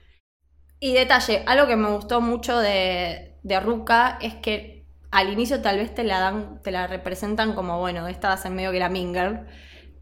[0.80, 5.76] Y detalle, algo que me gustó mucho de, de Ruka es que al inicio tal
[5.76, 8.78] vez te la dan, te la representan como, bueno, esta va a ser medio que
[8.78, 9.46] la Minger.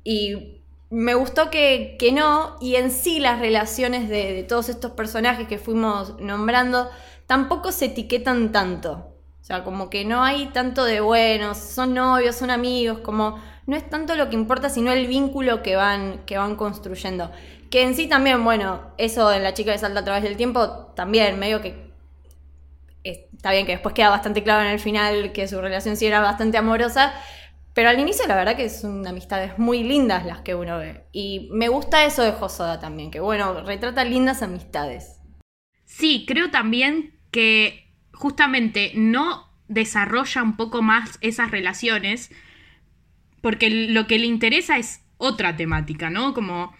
[0.04, 0.60] Y
[0.90, 6.18] me gustó que, no, y en sí las relaciones de, todos estos personajes que fuimos
[6.20, 6.90] nombrando
[7.26, 9.16] tampoco se etiquetan tanto.
[9.40, 13.76] O sea, como que no hay tanto de, bueno, son novios, son amigos, como no
[13.76, 17.30] es tanto lo que importa, sino el vínculo que van, que van construyendo.
[17.70, 20.92] Que en sí también, bueno, eso en la chica que salta a través del tiempo,
[20.96, 21.90] también medio que
[23.04, 26.20] está bien que después queda bastante claro en el final que su relación sí era
[26.20, 27.14] bastante amorosa,
[27.72, 31.04] pero al inicio la verdad que son amistades muy lindas las que uno ve.
[31.12, 35.20] Y me gusta eso de Josoda también, que bueno, retrata lindas amistades.
[35.84, 42.30] Sí, creo también que justamente no desarrolla un poco más esas relaciones,
[43.40, 46.34] porque lo que le interesa es otra temática, ¿no?
[46.34, 46.74] Como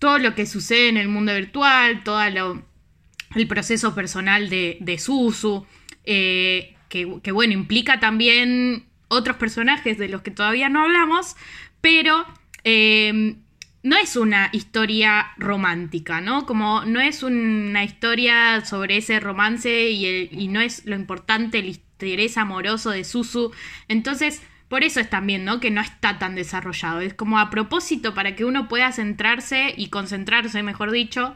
[0.00, 5.64] todo lo que sucede en el mundo virtual, todo el proceso personal de, de Susu,
[6.04, 11.36] eh, que, bueno, implica también otros personajes de los que todavía no hablamos,
[11.80, 12.26] pero
[12.64, 13.36] eh,
[13.82, 16.46] no es una historia romántica, ¿no?
[16.46, 22.36] Como no es una historia sobre ese romance y, no es lo importante el interés
[22.38, 23.52] amoroso de Susu.
[23.86, 25.58] Entonces, por eso es también, ¿no?
[25.58, 27.00] Que no está tan desarrollado.
[27.00, 31.34] Es como a propósito para que uno pueda centrarse y concentrarse, mejor dicho,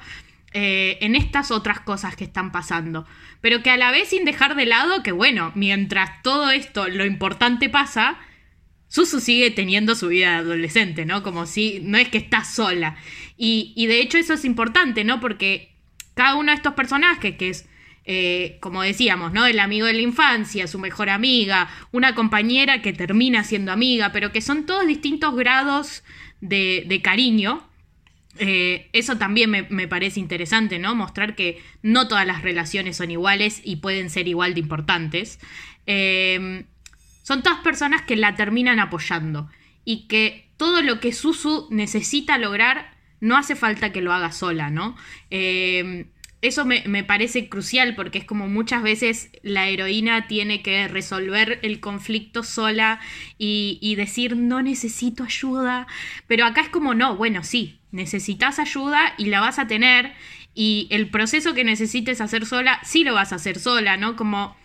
[0.53, 3.09] eh, en estas otras cosas que están pasando.
[3.41, 7.05] Pero que a la vez sin dejar de lado que, bueno, mientras todo esto, lo
[7.05, 8.21] importante pasa,
[8.87, 11.25] Susu sigue teniendo su vida de adolescente, ¿no?
[11.25, 12.95] Como si no es que está sola.
[13.37, 15.19] Y, y de hecho eso es importante, ¿no?
[15.19, 15.75] Porque
[16.15, 17.69] cada uno de estos personajes, que es
[18.07, 19.47] eh, como decíamos, ¿no?
[19.47, 24.31] El amigo de la infancia, su mejor amiga, una compañera que termina siendo amiga, pero
[24.31, 26.05] que son todos distintos grados
[26.43, 27.67] de, cariño.
[28.39, 30.95] Eh, eso también me, parece interesante, ¿no?
[30.95, 35.39] Mostrar que no todas las relaciones son iguales y pueden ser igual de importantes.
[35.87, 36.67] Eh,
[37.23, 39.49] son todas personas que la terminan apoyando
[39.87, 44.69] y que todo lo que Susu necesita lograr no hace falta que lo haga sola,
[44.69, 44.95] ¿no?
[46.45, 51.81] Eso me, parece crucial porque es como muchas veces la heroína tiene que resolver el
[51.81, 53.01] conflicto sola
[53.39, 55.87] y, decir no necesito ayuda,
[56.27, 60.13] pero acá es como no, bueno, sí, necesitas ayuda y la vas a tener
[60.55, 64.15] y el proceso que necesites hacer sola, sí lo vas a hacer sola, ¿no?
[64.15, 64.57] Como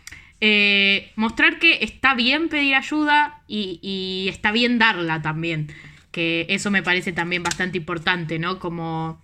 [0.42, 5.72] eh, mostrar que está bien pedir ayuda y, y está bien darla también,
[6.12, 8.60] que eso me parece también bastante importante, ¿no?
[8.60, 9.22] Como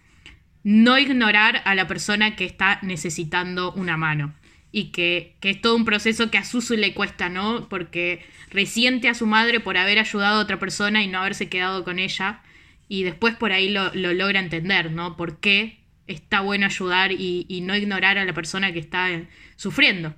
[0.66, 4.34] no ignorar a la persona que está necesitando una mano.
[4.72, 7.70] Y que, es todo un proceso que a Susu le cuesta, ¿no?
[7.70, 11.84] Porque resiente a su madre por haber ayudado a otra persona y no haberse quedado
[11.84, 12.42] con ella.
[12.88, 15.16] Y después por ahí lo, logra entender, ¿no?
[15.16, 20.16] Por qué está bueno ayudar y, no ignorar a la persona que está eh, sufriendo.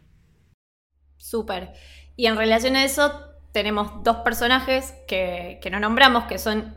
[1.18, 1.74] Súper.
[2.16, 3.22] Y en relación a eso,
[3.52, 6.74] tenemos dos personajes que, no nombramos, que son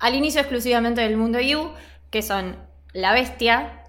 [0.00, 1.70] al inicio exclusivamente del mundo You,
[2.10, 3.82] que son la bestia,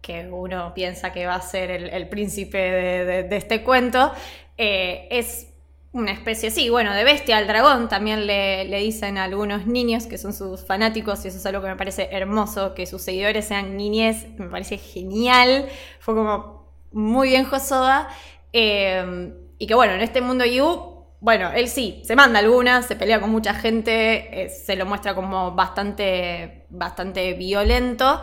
[0.00, 4.12] que uno piensa que va a ser el, príncipe de, este cuento,
[4.56, 5.48] eh, es
[5.92, 7.36] una especie, sí, bueno, de bestia.
[7.36, 11.46] Al dragón, también le, dicen a algunos niños que son sus fanáticos, y eso es
[11.46, 15.68] algo que me parece hermoso, que sus seguidores sean niñez, me parece genial,
[16.00, 18.08] fue como muy bien Josoda,
[18.52, 22.96] eh, y que bueno, en este mundo Yu, bueno, él sí, se manda algunas, se
[22.96, 28.20] pelea con mucha gente, eh, se lo muestra como bastante, bastante violento,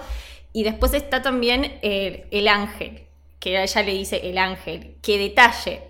[0.52, 3.04] y después está también el, ángel,
[3.40, 4.96] que ella le dice el ángel.
[5.02, 5.82] Qué detalle,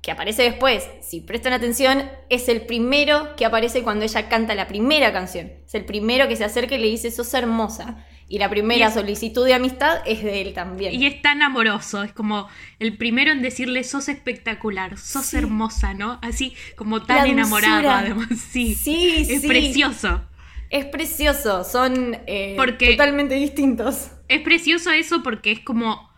[0.00, 4.68] que aparece después, si prestan atención, es el primero que aparece cuando ella canta la
[4.68, 5.52] primera canción.
[5.66, 8.04] Es el primero que se acerca y le dice, sos hermosa.
[8.28, 10.92] Y la primera solicitud de amistad es de él también.
[10.94, 12.48] Y es tan amoroso, es como
[12.80, 16.18] el primero en decirle, sos espectacular, sos hermosa, ¿no?
[16.22, 18.28] Así como tan enamorado, además.
[18.50, 20.22] Sí, sí es precioso.
[20.70, 24.10] Es precioso, son eh, totalmente distintos.
[24.28, 26.10] Es precioso eso porque es como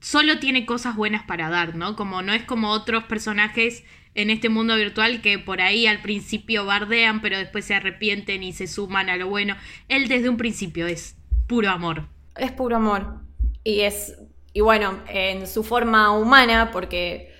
[0.00, 1.96] solo tiene cosas buenas para dar, ¿no?
[1.96, 3.84] Como no es como otros personajes
[4.14, 8.52] en este mundo virtual que por ahí al principio bardean, pero después se arrepienten y
[8.52, 9.56] se suman a lo bueno.
[9.88, 12.08] Él desde un principio es puro amor.
[12.36, 13.20] Es puro amor.
[13.62, 14.16] Y es,
[14.52, 17.32] y bueno, en su forma humana, porque,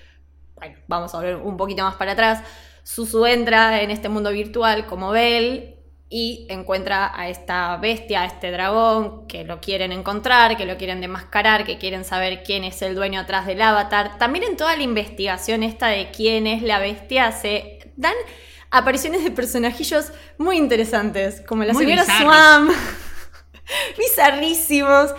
[0.55, 2.43] bueno, vamos a ver un poquito más para atrás,
[2.83, 5.80] Susu entra en este mundo virtual como Belle
[6.13, 10.99] y encuentra a esta bestia, a este dragón, que lo quieren encontrar, que lo quieren
[10.99, 14.17] demascarar, que quieren saber quién es el dueño atrás del avatar.
[14.17, 18.13] También en toda la investigación esta de quién es la bestia se dan
[18.71, 22.69] apariciones de personajillos muy interesantes, como la señora Swam,
[23.97, 25.11] bizarrísimos,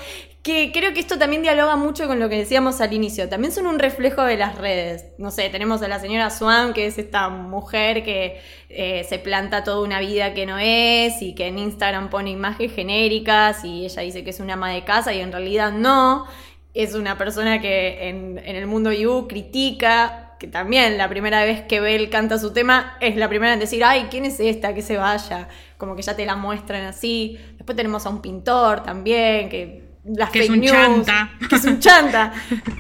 [0.42, 3.28] que creo que esto también dialoga mucho con lo que decíamos al inicio.
[3.28, 5.06] También son un reflejo de las redes.
[5.16, 9.62] No sé, tenemos a la señora Swan, que es esta mujer que eh, se planta
[9.62, 14.02] toda una vida que no es y que en Instagram pone imágenes genéricas y ella
[14.02, 16.26] dice que es una ama de casa y en realidad no.
[16.74, 21.80] Es una persona que en, el mundo You critica, que también la primera vez que
[21.80, 24.74] Bell canta su tema es la primera en decir, ay, ¿quién es esta?
[24.74, 25.48] Que se vaya.
[25.78, 27.38] Como que ya te la muestran así.
[27.58, 29.91] Después tenemos a un pintor también, que
[30.32, 31.30] que es un chanta.
[31.48, 32.32] Que es un chanta.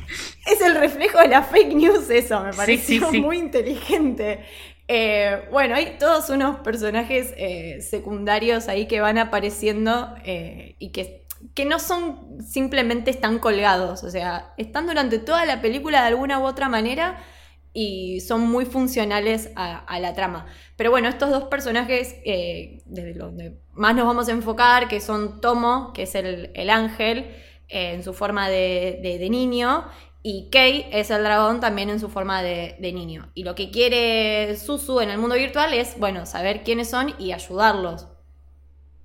[0.46, 4.44] es el reflejo de la fake news, eso me pareció muy inteligente.
[4.88, 11.24] Eh, bueno, hay todos unos personajes eh, secundarios ahí que van apareciendo eh, y que,
[11.54, 16.40] que no son simplemente están colgados, o sea, están durante toda la película de alguna
[16.40, 17.22] u otra manera
[17.74, 20.46] y son muy funcionales a, la trama.
[20.76, 25.40] Pero bueno, estos dos personajes, eh, desde donde más nos vamos a enfocar, que son
[25.40, 27.30] Tomo, que es el, ángel,
[27.68, 29.86] eh, en su forma de, niño,
[30.22, 33.30] y Kei es el dragón también en su forma de, niño.
[33.34, 37.32] Y lo que quiere Susu en el mundo virtual es, bueno, saber quiénes son y
[37.32, 38.08] ayudarlos.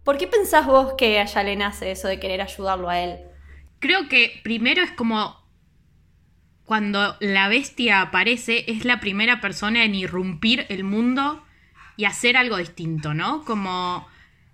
[0.04, 3.20] ¿Por qué pensás vos que a ella le nace eso de querer ayudarlo a él?
[3.80, 5.37] Creo que primero es como
[6.68, 11.42] cuando la bestia aparece, es la primera persona en irrumpir el mundo
[11.96, 13.46] y hacer algo distinto, ¿no?
[13.46, 14.06] Como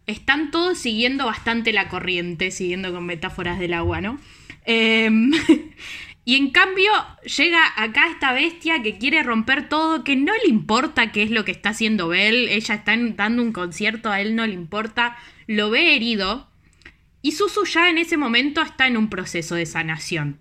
[0.06, 4.20] están todos siguiendo bastante la corriente, siguiendo con metáforas del agua, ¿no?
[4.64, 5.32] Em,
[6.24, 6.92] y en cambio
[7.36, 11.44] llega acá esta bestia que quiere romper todo, que no le importa qué es lo
[11.46, 15.72] que está haciendo Bell, ella está dando un concierto, a él no le importa, lo
[15.72, 16.48] ve herido
[17.24, 20.38] y Susu ya en ese momento está en un proceso de sanación.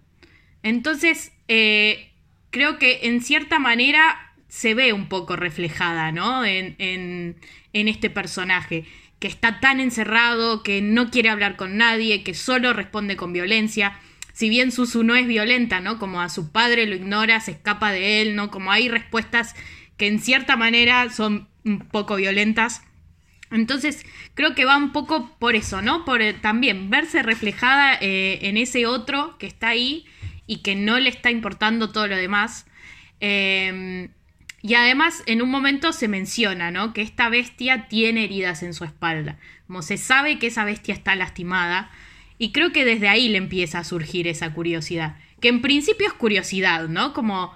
[0.63, 2.09] Entonces, eh,
[2.49, 6.47] creo que en cierta manera se ve un poco reflejada, ¿no?
[6.47, 7.37] En, en,
[7.75, 8.87] este personaje
[9.19, 13.99] que está tan encerrado, que no quiere hablar con nadie, que solo responde con violencia
[14.33, 15.99] si bien Susu no es violenta, ¿no?
[15.99, 18.51] Como a su padre lo ignora, se escapa de él, ¿no?
[18.51, 19.55] Como hay respuestas
[19.99, 22.83] que en cierta manera son un poco violentas.
[23.51, 26.07] Entonces, creo que va un poco por eso, ¿no?
[26.07, 30.07] Por eh, también verse reflejada eh, en ese otro que está ahí
[30.47, 32.67] y que no le está importando todo lo demás.
[33.21, 34.11] Em,
[34.63, 36.93] y además, en un momento se menciona, ¿no?
[36.93, 39.39] Que esta bestia tiene heridas en su espalda.
[39.67, 41.91] Como se sabe que esa bestia está lastimada.
[42.39, 45.17] Y creo que desde ahí le empieza a surgir esa curiosidad.
[45.41, 47.13] Que en principio es curiosidad, ¿no?
[47.13, 47.55] Como,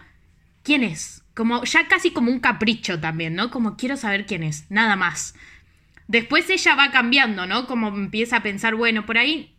[0.63, 1.25] ¿quién es?
[1.35, 3.51] Como ya casi como un capricho también, ¿no?
[3.51, 5.35] Como quiero saber quién es, nada más.
[6.09, 7.67] Después ella va cambiando, ¿no?
[7.67, 9.56] Como empieza a pensar, bueno, por ahí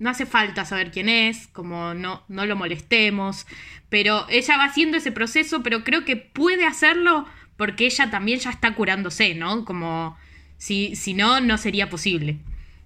[0.00, 3.46] no hace falta saber quién es, como no, no lo molestemos,
[3.88, 7.26] pero ella va haciendo ese proceso, pero creo que puede hacerlo
[7.56, 9.64] porque ella también ya está curándose, ¿no?
[9.64, 10.16] Como
[10.56, 12.38] si, si no, no sería posible.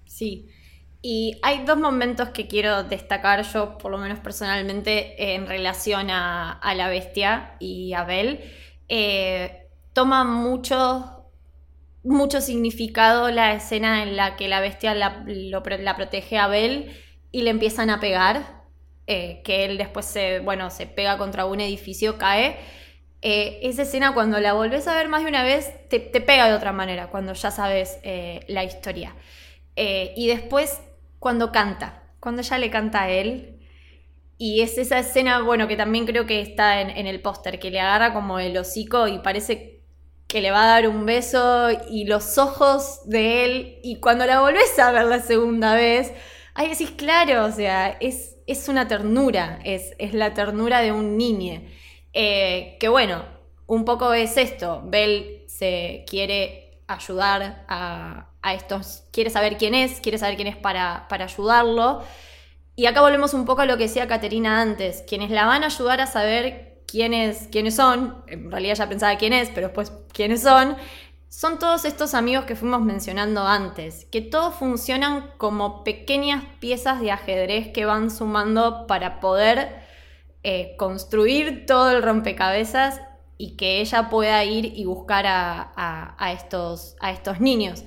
[0.05, 0.49] Sí,
[1.01, 6.59] y hay dos momentos que quiero destacar yo, por lo menos personalmente, en relación a,
[6.75, 8.39] la bestia y a Bell.
[8.89, 11.29] Eh, toma mucho,
[12.03, 15.23] mucho significado la escena en la que la bestia la,
[15.95, 16.91] protege a Bell
[17.35, 18.63] y le empiezan a pegar,
[19.07, 22.55] eh, que él después se, bueno, se pega contra un edificio, cae.
[23.21, 26.53] Eh, esa escena cuando la volvés a ver más de una vez te, pega de
[26.53, 27.99] otra manera, cuando ya sabes
[28.47, 29.17] la historia.
[29.75, 30.79] y después
[31.19, 33.59] cuando canta, cuando ella le canta a él.
[34.37, 37.81] Y es esa escena, bueno, que también creo que está en, el póster, que le
[37.81, 39.81] agarra como el hocico y parece
[40.27, 43.79] que le va a dar un beso y los ojos de él.
[43.83, 46.13] Y cuando la volvés a ver la segunda vez,
[46.55, 51.17] ahí decís, claro, o sea, es, es una ternura, es, es, la ternura de un
[51.17, 51.61] niño.
[52.13, 53.23] Eh, que bueno,
[53.67, 59.99] un poco es esto, Bell se quiere ayudar a, a estos, quiere saber quién es,
[59.99, 62.03] quiere saber quién es para, para ayudarlo.
[62.75, 65.67] Y acá volvemos un poco a lo que decía Caterina antes, quienes la van a
[65.67, 70.41] ayudar a saber quiénes, quiénes son, en realidad ya pensaba quién es, pero después quiénes
[70.43, 70.77] son,
[71.35, 77.11] son todos estos amigos que fuimos mencionando antes, que todos funcionan como pequeñas piezas de
[77.11, 79.81] ajedrez que van sumando para poder
[80.43, 83.01] eh, construir todo el rompecabezas
[83.37, 87.83] y que ella pueda ir y buscar a, estos, a estos niños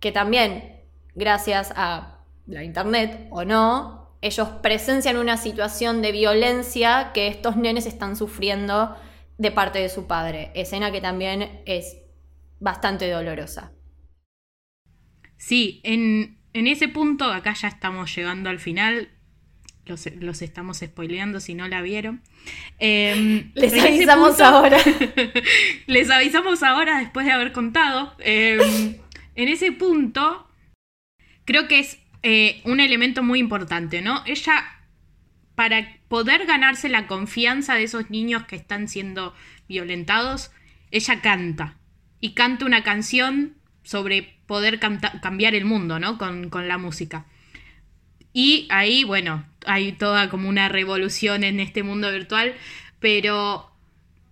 [0.00, 0.82] que también,
[1.14, 2.18] gracias a
[2.48, 8.96] la internet o no, ellos presencian una situación de violencia que estos nenes están sufriendo
[9.36, 10.50] de parte de su padre.
[10.56, 11.98] Escena que también es
[12.60, 13.72] bastante dolorosa.
[15.36, 19.10] Sí, en, ese punto, acá ya estamos llegando al final.
[19.86, 22.22] Los, estamos spoileando si no la vieron.
[22.78, 24.76] Em, les avisamos ahora.
[25.86, 28.14] les avisamos ahora después de haber contado.
[28.18, 28.96] Em,
[29.34, 30.46] en ese punto,
[31.44, 34.22] creo que es eh, un elemento muy importante, ¿no?
[34.26, 34.64] Ella,
[35.54, 39.34] para poder ganarse la confianza de esos niños que están siendo
[39.68, 40.50] violentados,
[40.90, 41.78] ella canta.
[42.20, 46.18] Y canta una canción sobre poder cambiar el mundo, ¿no?
[46.18, 47.26] Con, con la música.
[48.32, 52.54] Y ahí, bueno, hay toda como una revolución en este mundo virtual,
[53.00, 53.70] pero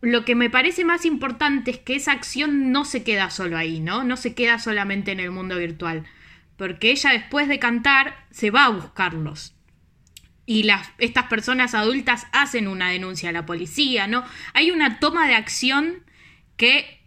[0.01, 3.81] lo que me parece más importante es que esa acción no se queda solo ahí,
[3.81, 4.05] ¿no?
[4.05, 6.05] No se queda solamente en el mundo virtual.
[6.57, 9.55] Porque ella después de cantar se va a buscarlos.
[10.47, 14.25] Y las, estas personas adultas hacen una denuncia a la policía, ¿no?
[14.55, 16.05] Hay una toma de acción
[16.57, 17.01] que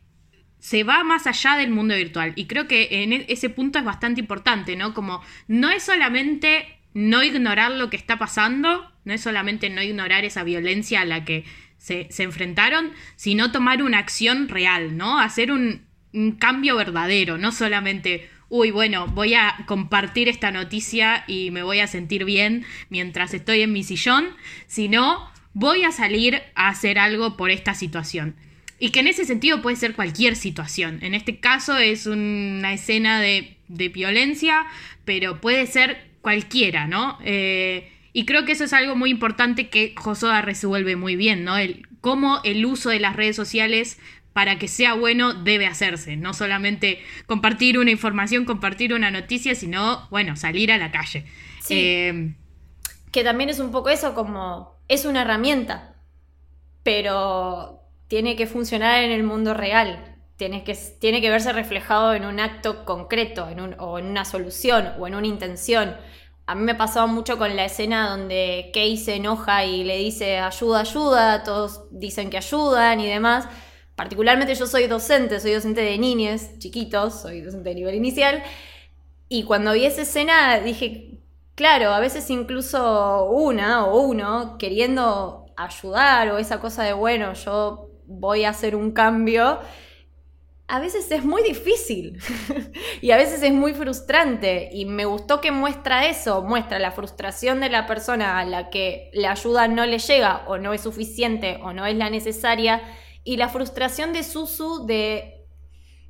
[0.69, 2.33] se va más allá del mundo virtual.
[2.35, 4.93] Y creo que en e, ese punto es bastante importante, ¿no?
[4.93, 10.25] Como no es solamente no ignorar lo que está pasando, no es solamente no ignorar
[10.25, 11.43] esa violencia a la que
[11.79, 15.19] se, enfrentaron, sino tomar una acción real, ¿no?
[15.19, 15.87] Hacer un,
[16.37, 21.87] cambio verdadero, no solamente uy, bueno, voy a compartir esta noticia y me voy a
[21.87, 24.27] sentir bien mientras estoy en mi sillón,
[24.67, 28.35] sino voy a salir a hacer algo por esta situación.
[28.79, 30.99] Y que en ese sentido puede ser cualquier situación.
[31.01, 34.65] En este caso es una escena de, violencia,
[35.05, 37.17] pero puede ser cualquiera, ¿no?
[37.23, 41.57] Eh, y creo que eso es algo muy importante que Josoda resuelve muy bien, ¿no?
[41.57, 43.99] El, cómo el uso de las redes sociales
[44.33, 46.15] para que sea bueno debe hacerse.
[46.15, 51.25] No solamente compartir una información, compartir una noticia, sino, bueno, salir a la calle.
[51.69, 52.33] Eh,
[53.11, 55.95] que también es un poco eso, como es una herramienta,
[56.83, 57.78] pero
[58.09, 60.17] tiene que funcionar en el mundo real.
[60.35, 64.25] Tiene que, tiene que verse reflejado en un acto concreto, en un, o en una
[64.25, 65.95] solución, o en una intención.
[66.47, 70.39] A mí me pasaba mucho con la escena donde Kay se enoja y le dice
[70.39, 73.47] ayuda, ayuda, todos dicen que ayudan y demás.
[73.95, 78.41] Particularmente yo soy docente, soy docente de niños chiquitos, soy docente de nivel inicial.
[79.27, 81.19] Y cuando vi esa escena dije,
[81.53, 87.88] claro, a veces incluso una o uno queriendo ayudar o esa cosa de, bueno, yo
[88.09, 89.59] voy a hacer un cambio,
[90.67, 92.19] a veces es muy difícil
[93.01, 94.69] y a veces es muy frustrante.
[94.71, 99.09] Y me gustó que muestra eso, muestra la frustración de la persona a la que
[99.13, 102.81] la ayuda no le llega o no es suficiente o no es la necesaria
[103.23, 105.47] y la frustración de Susu de,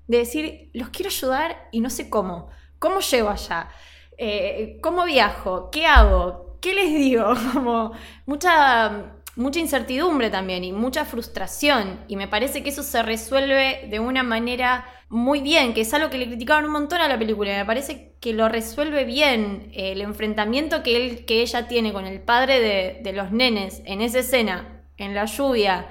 [0.08, 3.70] decir, los quiero ayudar y no sé cómo, cómo llego allá,
[4.18, 7.94] eh, cómo viajo, qué hago, qué les digo, como
[8.26, 12.00] mucha mucha incertidumbre también y mucha frustración.
[12.08, 16.10] Y me parece que eso se resuelve de una manera muy bien, que es algo
[16.10, 17.52] que le criticaban un montón a la película.
[17.52, 22.22] Me parece que lo resuelve bien el enfrentamiento que, él, que ella tiene con el
[22.22, 25.88] padre de, de los nenes en esa escena, en la lluvia,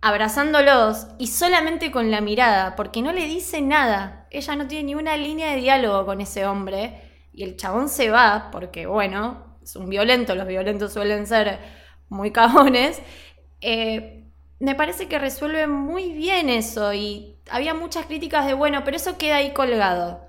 [0.00, 4.26] abrazándolos y solamente con la mirada, porque no le dice nada.
[4.30, 7.00] Ella no tiene ni una línea de diálogo con ese hombre
[7.32, 11.58] y el chabón se va porque, bueno, es un violento, los violentos suelen ser
[12.12, 13.02] muy cajones,
[13.60, 14.24] eh,
[14.60, 19.18] me parece que resuelve muy bien eso y había muchas críticas de, bueno, pero eso
[19.18, 20.24] queda ahí colgado.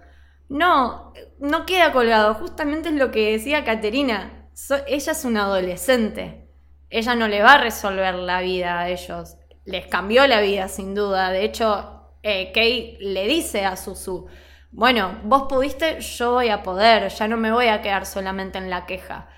[0.50, 4.50] No, no queda colgado, justamente es lo que decía Caterina,
[4.88, 6.48] ella es una adolescente,
[6.90, 10.94] ella no le va a resolver la vida a ellos, les cambió la vida sin
[10.94, 14.28] duda, de hecho, eh, Kay le dice a Susu,
[14.72, 18.70] bueno, vos pudiste, yo voy a poder, ya no me voy a quedar solamente en
[18.70, 19.30] la queja.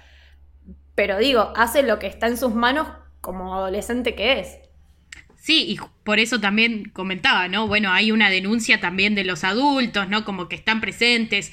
[0.95, 2.87] Pero digo, hace lo que está en sus manos
[3.21, 4.57] como adolescente que es.
[5.45, 7.67] Sí, y por eso también comentaba, ¿no?
[7.67, 10.25] Bueno, hay una denuncia también de los adultos, ¿no?
[10.25, 11.51] Como que están presentes.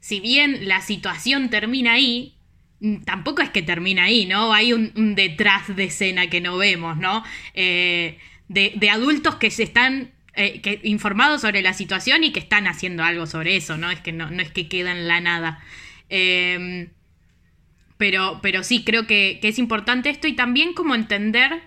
[0.00, 2.34] Si bien la situación termina ahí,
[2.80, 4.52] mm, tampoco es que termina ahí, ¿no?
[4.52, 7.22] Hay un, detrás de escena que no vemos, ¿no?
[7.54, 8.18] Eh,
[8.48, 13.04] de, adultos que se están eh, que, informados sobre la situación y que están haciendo
[13.04, 13.92] algo sobre eso, ¿no?
[13.92, 15.62] Es que no, no es que queda en la nada.
[16.08, 16.90] Eh,
[18.00, 21.60] pero, pero sí, creo que, es importante esto y también como entender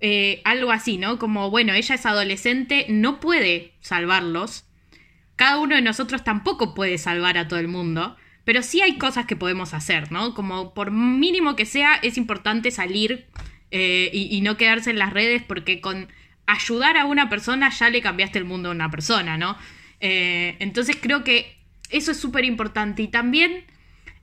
[0.00, 1.20] eh, algo así, ¿no?
[1.20, 4.64] Como, bueno, ella es adolescente, no puede salvarlos.
[5.36, 8.16] Cada uno de nosotros tampoco puede salvar a todo el mundo.
[8.44, 10.34] Pero sí hay cosas que podemos hacer, ¿no?
[10.34, 13.28] Como por mínimo que sea, es importante salir
[13.70, 16.08] eh, y, no quedarse en las redes porque con
[16.46, 19.56] ayudar a una persona ya le cambiaste el mundo a una persona, ¿no?
[20.00, 21.58] Eh, entonces creo que
[21.90, 23.02] eso es súper importante.
[23.02, 23.66] Y también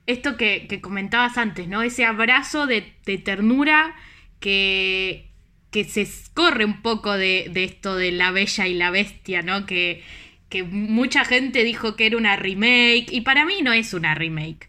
[0.06, 1.82] esto que, comentabas antes, ¿no?
[1.82, 2.82] Ese abrazo de,
[3.24, 3.94] ternura
[4.40, 5.30] que,
[5.70, 9.66] que, se escorre un poco de, esto de la bella y la bestia, ¿no?
[9.66, 10.02] Que,
[10.48, 14.68] que mucha gente dijo que era una remake y para mí no es una remake.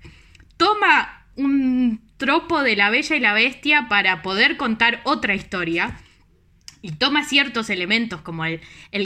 [0.58, 6.00] Toma un tropo de la bella y la bestia para poder contar otra historia
[6.88, 8.62] y toma ciertos elementos como el,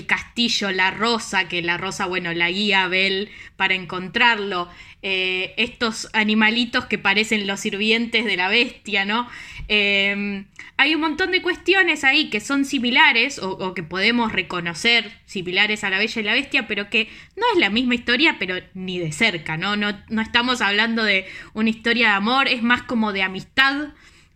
[0.06, 4.70] castillo, la rosa, que la rosa, bueno, la guía a Bell para encontrarlo,
[5.02, 9.28] eh, estos animalitos que parecen los sirvientes de la bestia, ¿no?
[9.68, 10.46] Em,
[10.78, 15.90] hay un montón de cuestiones ahí que son similares o, que podemos reconocer similares a
[15.90, 19.12] la Bella y la Bestia, pero que no es la misma historia, pero ni de
[19.12, 19.76] cerca, ¿no?
[19.76, 21.26] No, no estamos hablando de
[21.56, 23.88] una historia de amor, es más como de amistad.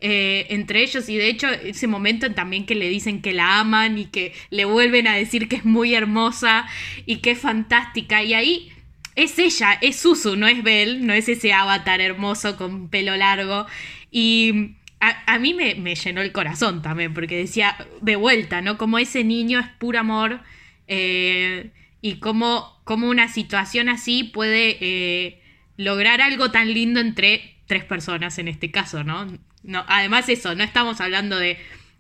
[0.08, 3.98] Eh, entre ellos y de hecho ese momento también que le dicen que la aman
[3.98, 6.68] y que le vuelven a decir que es muy hermosa
[7.08, 8.72] y que es fantástica y ahí
[9.16, 13.66] es ella, es Susu, no es Belle, no es ese avatar hermoso con pelo largo.
[14.12, 18.78] Y a, mí me, llenó el corazón también, porque decía, de vuelta, ¿no?
[18.78, 20.42] Como ese niño es puro amor
[20.88, 25.42] eh, y cómo, una situación así puede eh,
[25.78, 29.28] lograr algo tan lindo entre tres personas en este caso, ¿no?
[29.66, 31.58] No además eso, no estamos hablando de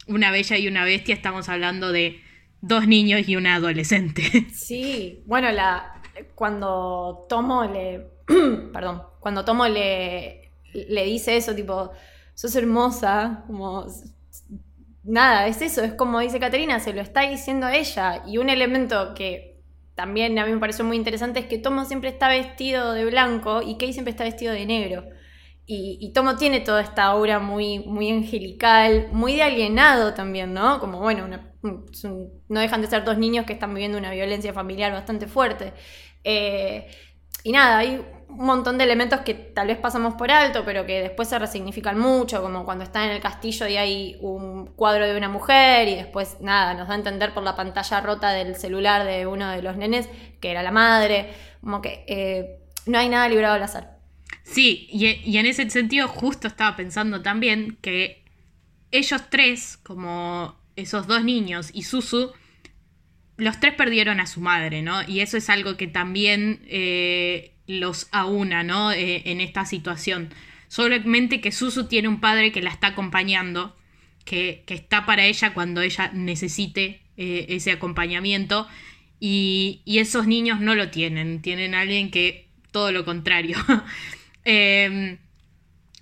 [0.07, 2.22] una bella y una bestia, estamos hablando de
[2.61, 4.47] dos niños y una adolescente.
[4.53, 6.01] Sí, bueno, la,
[6.34, 8.07] cuando Tomo le.
[8.74, 9.03] perdón.
[9.20, 11.91] Cuando Tomo le, le dice eso, tipo,
[12.34, 13.86] sos hermosa, como.
[15.03, 18.24] Nada, es eso, es como dice Caterina, se lo está diciendo ella.
[18.26, 19.61] Y un elemento que
[19.93, 23.61] también a mí me pareció muy interesante es que Tomo siempre está vestido de blanco
[23.61, 25.05] y Kay siempre está vestido de negro.
[25.68, 30.80] Y, Tomo tiene toda esta aura muy, muy angelical, muy de alienado también, ¿no?
[30.80, 35.26] Como, bueno, no dejan de ser dos niños que están viviendo una violencia familiar bastante
[35.28, 35.74] fuerte.
[36.24, 36.88] Eh,
[37.43, 41.01] y nada, hay un montón de elementos que tal vez pasamos por alto, pero que
[41.01, 45.18] después se resignifican mucho, como cuando está en el castillo y hay un cuadro de
[45.18, 49.05] una mujer y después nada, nos da a entender por la pantalla rota del celular
[49.05, 50.09] de uno de los nenes
[50.39, 53.95] que era la madre, como que eh, no hay nada librado al azar.
[54.46, 58.24] Sí, y, y en ese sentido justo estaba pensando también que
[58.91, 62.32] ellos tres, como esos dos niños y Susu,
[63.38, 65.08] los tres perdieron a su madre, ¿no?
[65.08, 68.91] Y eso es algo que también eh, los aúna, ¿no?
[68.91, 70.30] Eh, en esta situación.
[70.68, 73.76] Solamente que Susu tiene un padre que la está acompañando,
[74.24, 78.68] que, está para ella cuando ella necesite eh, ese acompañamiento.
[79.20, 83.58] Y, esos niños no lo tienen, tienen a alguien que todo lo contrario.
[84.46, 85.18] Em,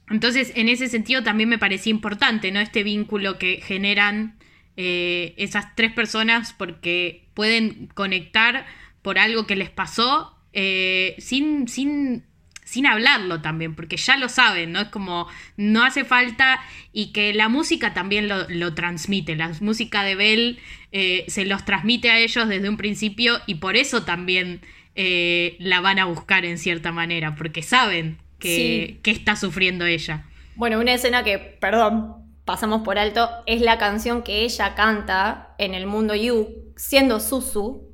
[0.10, 2.60] entonces, en ese sentido también me parecía importante, ¿no?
[2.60, 4.38] Este vínculo que generan
[4.76, 8.66] esas tres personas porque pueden conectar
[9.04, 12.24] por algo que les pasó eh, sin, sin,
[12.64, 14.82] sin hablarlo también, porque ya lo saben, ¿no?
[14.82, 15.28] Es como,
[15.58, 16.60] no hace falta
[16.92, 20.60] y que la música también lo, transmite, la música de Bell
[20.92, 24.62] eh, se los transmite a ellos desde un principio y por eso también
[24.96, 30.26] eh, la van a buscar en cierta manera, porque saben que, que está sufriendo ella.
[30.56, 35.74] Bueno, una escena que, perdón, pasamos por alto, es la canción que ella canta en
[35.74, 37.94] el mundo You, siendo Susu,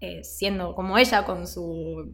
[0.00, 1.62] eh, siendo como ella con su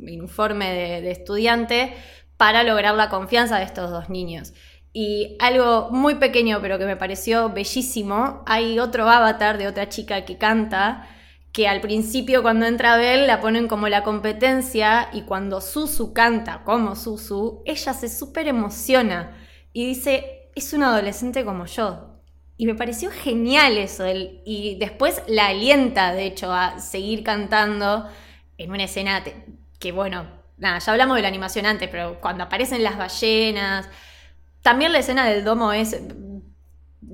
[0.00, 1.94] uniforme de, estudiante,
[2.36, 4.54] para lograr la confianza de estos dos niños.
[4.92, 10.24] Y algo muy pequeño, pero que me pareció bellísimo, hay otro avatar de otra chica
[10.24, 11.08] que canta,
[11.56, 16.12] que al principio cuando entra a ver la ponen como la competencia y cuando Susu
[16.12, 19.34] canta como Susu, ella se súper emociona
[19.72, 22.20] y dice, es un adolescente como yo,
[22.58, 24.04] y me pareció genial eso.
[24.06, 28.06] y después la alienta, de hecho, a seguir cantando
[28.58, 29.24] en una escena
[29.78, 30.26] que, bueno,
[30.58, 33.88] nada, ya hablamos de la animación antes, pero cuando aparecen las ballenas.
[34.60, 35.96] También la escena del domo es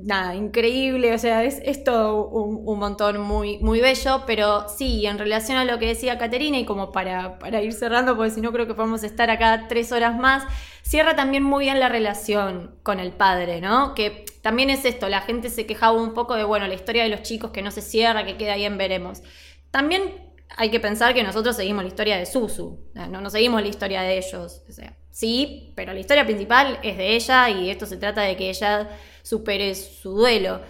[0.04, 5.18] nada, increíble, o sea, es, es todo un, montón muy, muy bello, pero sí, en
[5.18, 8.52] relación a lo que decía Caterina, y como para, para ir cerrando, porque si no
[8.52, 10.44] creo que podemos estar acá tres horas más,
[10.82, 13.94] cierra también muy bien la relación con el padre, ¿no?
[13.94, 17.08] Que también es esto, la gente se quejaba un poco de, bueno, la historia de
[17.08, 19.22] los chicos que no se cierra, que queda ahí en veremos.
[19.70, 23.68] También hay que pensar que nosotros seguimos la historia de Susu, no, no seguimos la
[23.68, 24.62] historia de ellos.
[24.68, 28.36] O sea, sí, pero la historia principal es de ella y esto se trata de
[28.36, 28.88] que ella
[29.22, 30.60] supere su duelo.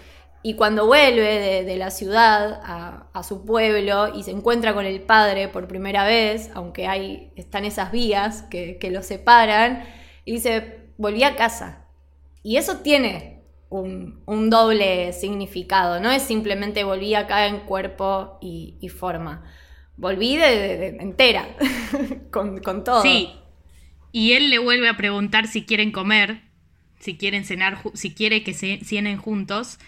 [0.43, 5.49] Y cuando vuelve de, la ciudad a, su pueblo y se encuentra con el padre
[5.49, 9.85] por primera vez, aunque hay, están esas vías que, que lo separan,
[10.25, 11.87] y dice, volví a casa.
[12.43, 19.45] Y eso tiene un, doble significado, no es simplemente volví acá en cuerpo y, forma.
[19.97, 21.47] Volví de, entera,
[22.31, 23.03] con, con todo.
[23.03, 23.33] Sí,
[24.13, 26.43] y él le vuelve a preguntar si quieren comer
[27.03, 29.79] si quieren cenar, si quiere que se cenen juntos.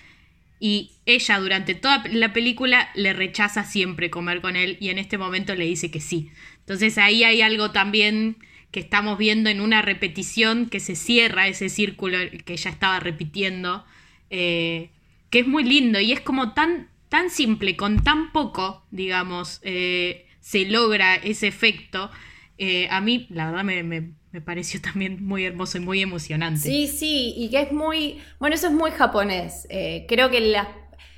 [0.58, 5.16] Y ella durante toda la película le rechaza siempre comer con él y en este
[5.16, 6.30] momento le dice que sí.
[6.60, 8.36] Entonces ahí hay algo también
[8.72, 13.84] que estamos viendo en una repetición que se cierra ese círculo que ella estaba repitiendo,
[14.30, 14.90] eh,
[15.30, 20.26] que es muy lindo y es como tan, tan simple, con tan poco, digamos, eh,
[20.40, 22.10] se logra ese efecto.
[22.59, 26.61] Eh, a mí, la verdad, me me pareció también muy hermoso y muy emocionante.
[26.61, 29.66] Sí, sí, y que es muy, bueno, eso es muy japonés.
[29.70, 30.68] Eh, creo que la,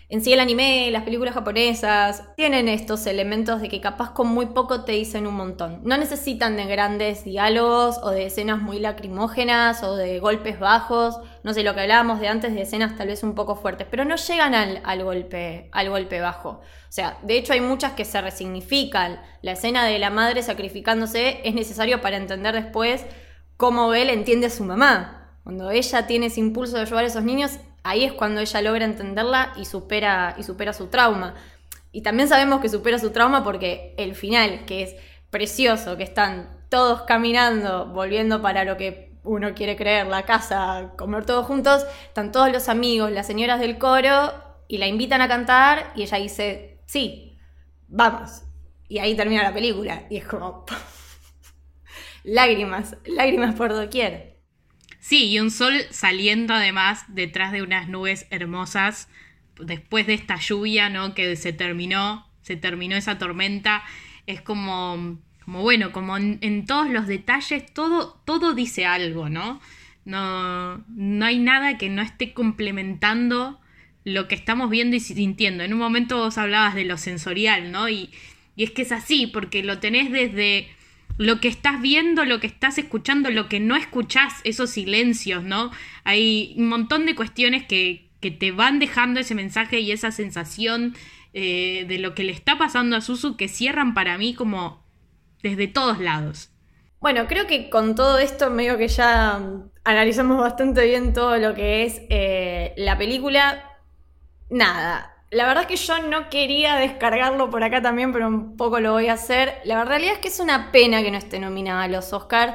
[0.09, 4.47] en sí el anime, las películas japonesas, tienen estos elementos de que capaz con muy
[4.47, 5.81] poco te dicen un montón.
[5.83, 11.53] No necesitan de grandes diálogos o de escenas muy lacrimógenas o de golpes bajos, no
[11.53, 14.15] sé, lo que hablábamos de antes de escenas tal vez un poco fuertes, pero no
[14.15, 16.51] llegan al, golpe, al golpe bajo.
[16.51, 19.21] O sea, de hecho hay muchas que se resignifican.
[19.43, 23.05] La escena de la madre sacrificándose es necesario para entender después
[23.57, 25.41] cómo Belle entiende a su mamá.
[25.43, 28.85] Cuando ella tiene ese impulso de ayudar a esos niños, ahí es cuando ella logra
[28.85, 31.35] entenderla y supera, y supera su trauma.
[31.93, 34.97] Y también sabemos que supera su trauma porque el final, que es
[35.31, 41.25] precioso, que están todos caminando, volviendo para lo que uno quiere creer, la casa, comer
[41.25, 44.33] todos juntos, están todos los amigos, las señoras del coro,
[44.69, 47.39] y la invitan a cantar, y ella dice, sí,
[47.89, 48.43] vamos.
[48.89, 50.65] Y ahí termina la película, y es como...
[52.25, 54.36] lágrimas, lágrimas por doquier.
[55.07, 59.09] Sí, y un sol saliendo además detrás de unas nubes hermosas
[59.57, 61.15] después de esta lluvia, ¿no?
[61.15, 63.85] Que se terminó, se terminó esa tormenta.
[64.27, 69.61] Es como, como bueno, como en, todos los detalles, todo, todo dice algo, ¿no?
[70.05, 73.61] No, no hay nada que no esté complementando
[74.03, 75.63] lo que estamos viendo y sintiendo.
[75.63, 77.89] En un momento vos hablabas de lo sensorial, ¿no?
[77.89, 78.11] Y,
[78.57, 80.69] y es que es así, porque lo tenés desde
[81.19, 85.71] lo que estás viendo, lo que estás escuchando, lo que no escuchás, esos silencios, ¿no?
[86.05, 90.95] Hay un montón de cuestiones que, que te van dejando ese mensaje y esa sensación
[91.33, 94.85] eh, de lo que le está pasando a Susu que cierran para mí como
[95.43, 96.51] desde todos lados.
[97.01, 99.41] Bueno, creo que con todo esto medio que ya
[99.85, 103.71] analizamos bastante bien todo lo que es eh, la película.
[104.49, 108.81] Nada, la verdad es que yo no quería descargarlo por acá también, pero un poco
[108.81, 109.61] lo voy a hacer.
[109.65, 112.55] La realidad es que es una pena que no esté nominada a los Oscars.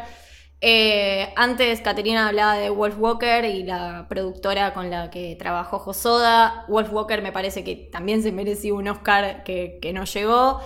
[0.64, 6.66] Eh, antes Caterina hablaba de Wolf Walker y la productora con la que trabajó Josoda.
[6.70, 10.62] Wolf Walker me parece que también se merecía un Oscar que, no llegó.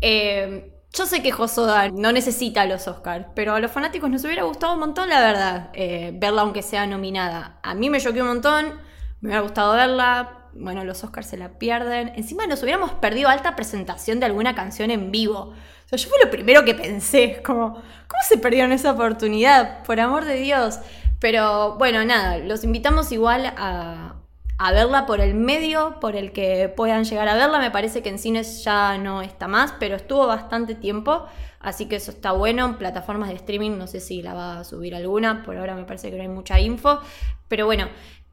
[0.00, 4.44] Eh, yo sé que Josoda no necesita los Oscars, pero a los fanáticos nos hubiera
[4.44, 7.60] gustado un montón, la verdad, eh, verla aunque sea nominada.
[7.62, 8.80] A mí me choqueó un montón,
[9.20, 12.12] me hubiera gustado verla, bueno, los Oscars se la pierden.
[12.16, 15.54] Encima nos hubiéramos perdido alta presentación de alguna canción en vivo.
[15.92, 19.82] O yo fue lo primero que pensé, como, ¿cómo se perdieron esa oportunidad?
[19.84, 20.80] Por amor de Dios.
[21.18, 24.16] Pero bueno, nada, los invitamos igual a,
[24.58, 27.58] a verla por el medio por el que puedan llegar a verla.
[27.58, 31.26] Me parece que en cines ya no está más, pero estuvo bastante tiempo.
[31.60, 32.64] Así que eso está bueno.
[32.66, 35.42] En plataformas de streaming no sé si la va a subir alguna.
[35.42, 37.00] Por ahora me parece que no hay mucha info.
[37.48, 37.88] Pero bueno,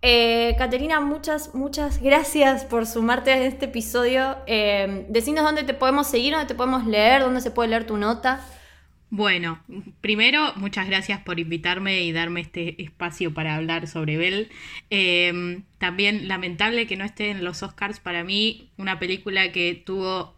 [0.10, 4.38] eh, Caterina, muchas, muchas gracias por sumarte a este episodio.
[4.48, 7.98] Eh, decinos dónde te podemos seguir, dónde te podemos leer, dónde se puede leer tu
[7.98, 8.40] nota.
[9.10, 9.62] Bueno,
[10.00, 14.50] primero, muchas gracias por invitarme y darme este espacio para hablar sobre Bell.
[14.90, 20.37] Eh, también lamentable que no esté en los Oscars para mí, una película que tuvo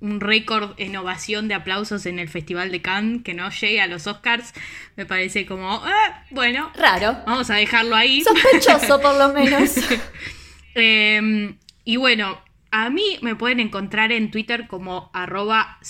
[0.00, 3.86] un récord en ovación de aplausos en el Festival de Cannes, que no llegue a
[3.86, 4.54] los Oscars,
[4.96, 7.18] me parece como, ah, bueno, raro.
[7.26, 8.22] Vamos a dejarlo ahí.
[8.22, 9.74] Sospechoso por lo menos.
[10.74, 12.40] Em, y bueno,
[12.70, 15.80] a mí me pueden encontrar en Twitter como arroba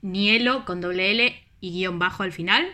[0.00, 2.66] cnielo con doble L y guion bajo al final.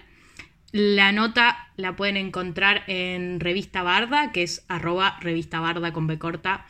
[0.71, 6.19] La nota la pueden encontrar en Revista Barda, que es arroba revista barda con B
[6.19, 6.67] corta,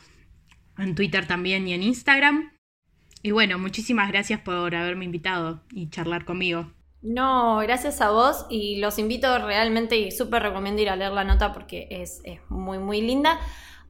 [0.77, 2.51] en Twitter también y en Instagram.
[3.21, 6.71] Y bueno, muchísimas gracias por haberme invitado y charlar conmigo.
[7.01, 11.23] No, gracias a vos y los invito realmente y súper recomiendo ir a leer la
[11.23, 13.39] nota porque es, muy muy linda.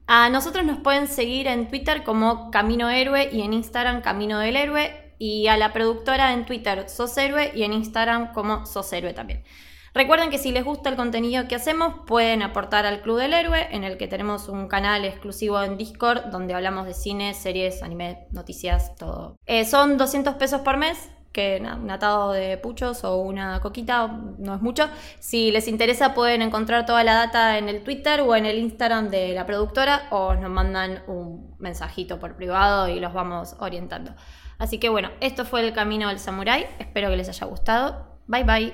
[0.06, 4.56] A nosotros nos pueden seguir en Twitter como Camino Héroe y en Instagram Camino del
[4.56, 9.14] Héroe y a la productora en Twitter Sos Héroe y en Instagram como Sos Héroe
[9.14, 9.44] también.
[9.94, 13.68] Recuerden que si les gusta el contenido que hacemos, pueden aportar al Club del Héroe,
[13.72, 18.28] en el que tenemos un canal exclusivo en Discord donde hablamos de cine, series, anime,
[18.32, 19.38] noticias, todo.
[19.46, 24.56] Eh, son 200 pesos por mes, que un atado de puchos o una coquita, no
[24.56, 24.90] es mucho.
[25.20, 29.10] Si les interesa pueden encontrar toda la data en el Twitter o en el Instagram
[29.10, 34.16] de la productora o nos mandan un mensajito por privado y los vamos orientando.
[34.58, 38.20] Así que bueno, esto fue el camino del samurái, espero que les haya gustado.
[38.28, 38.74] Bye bye.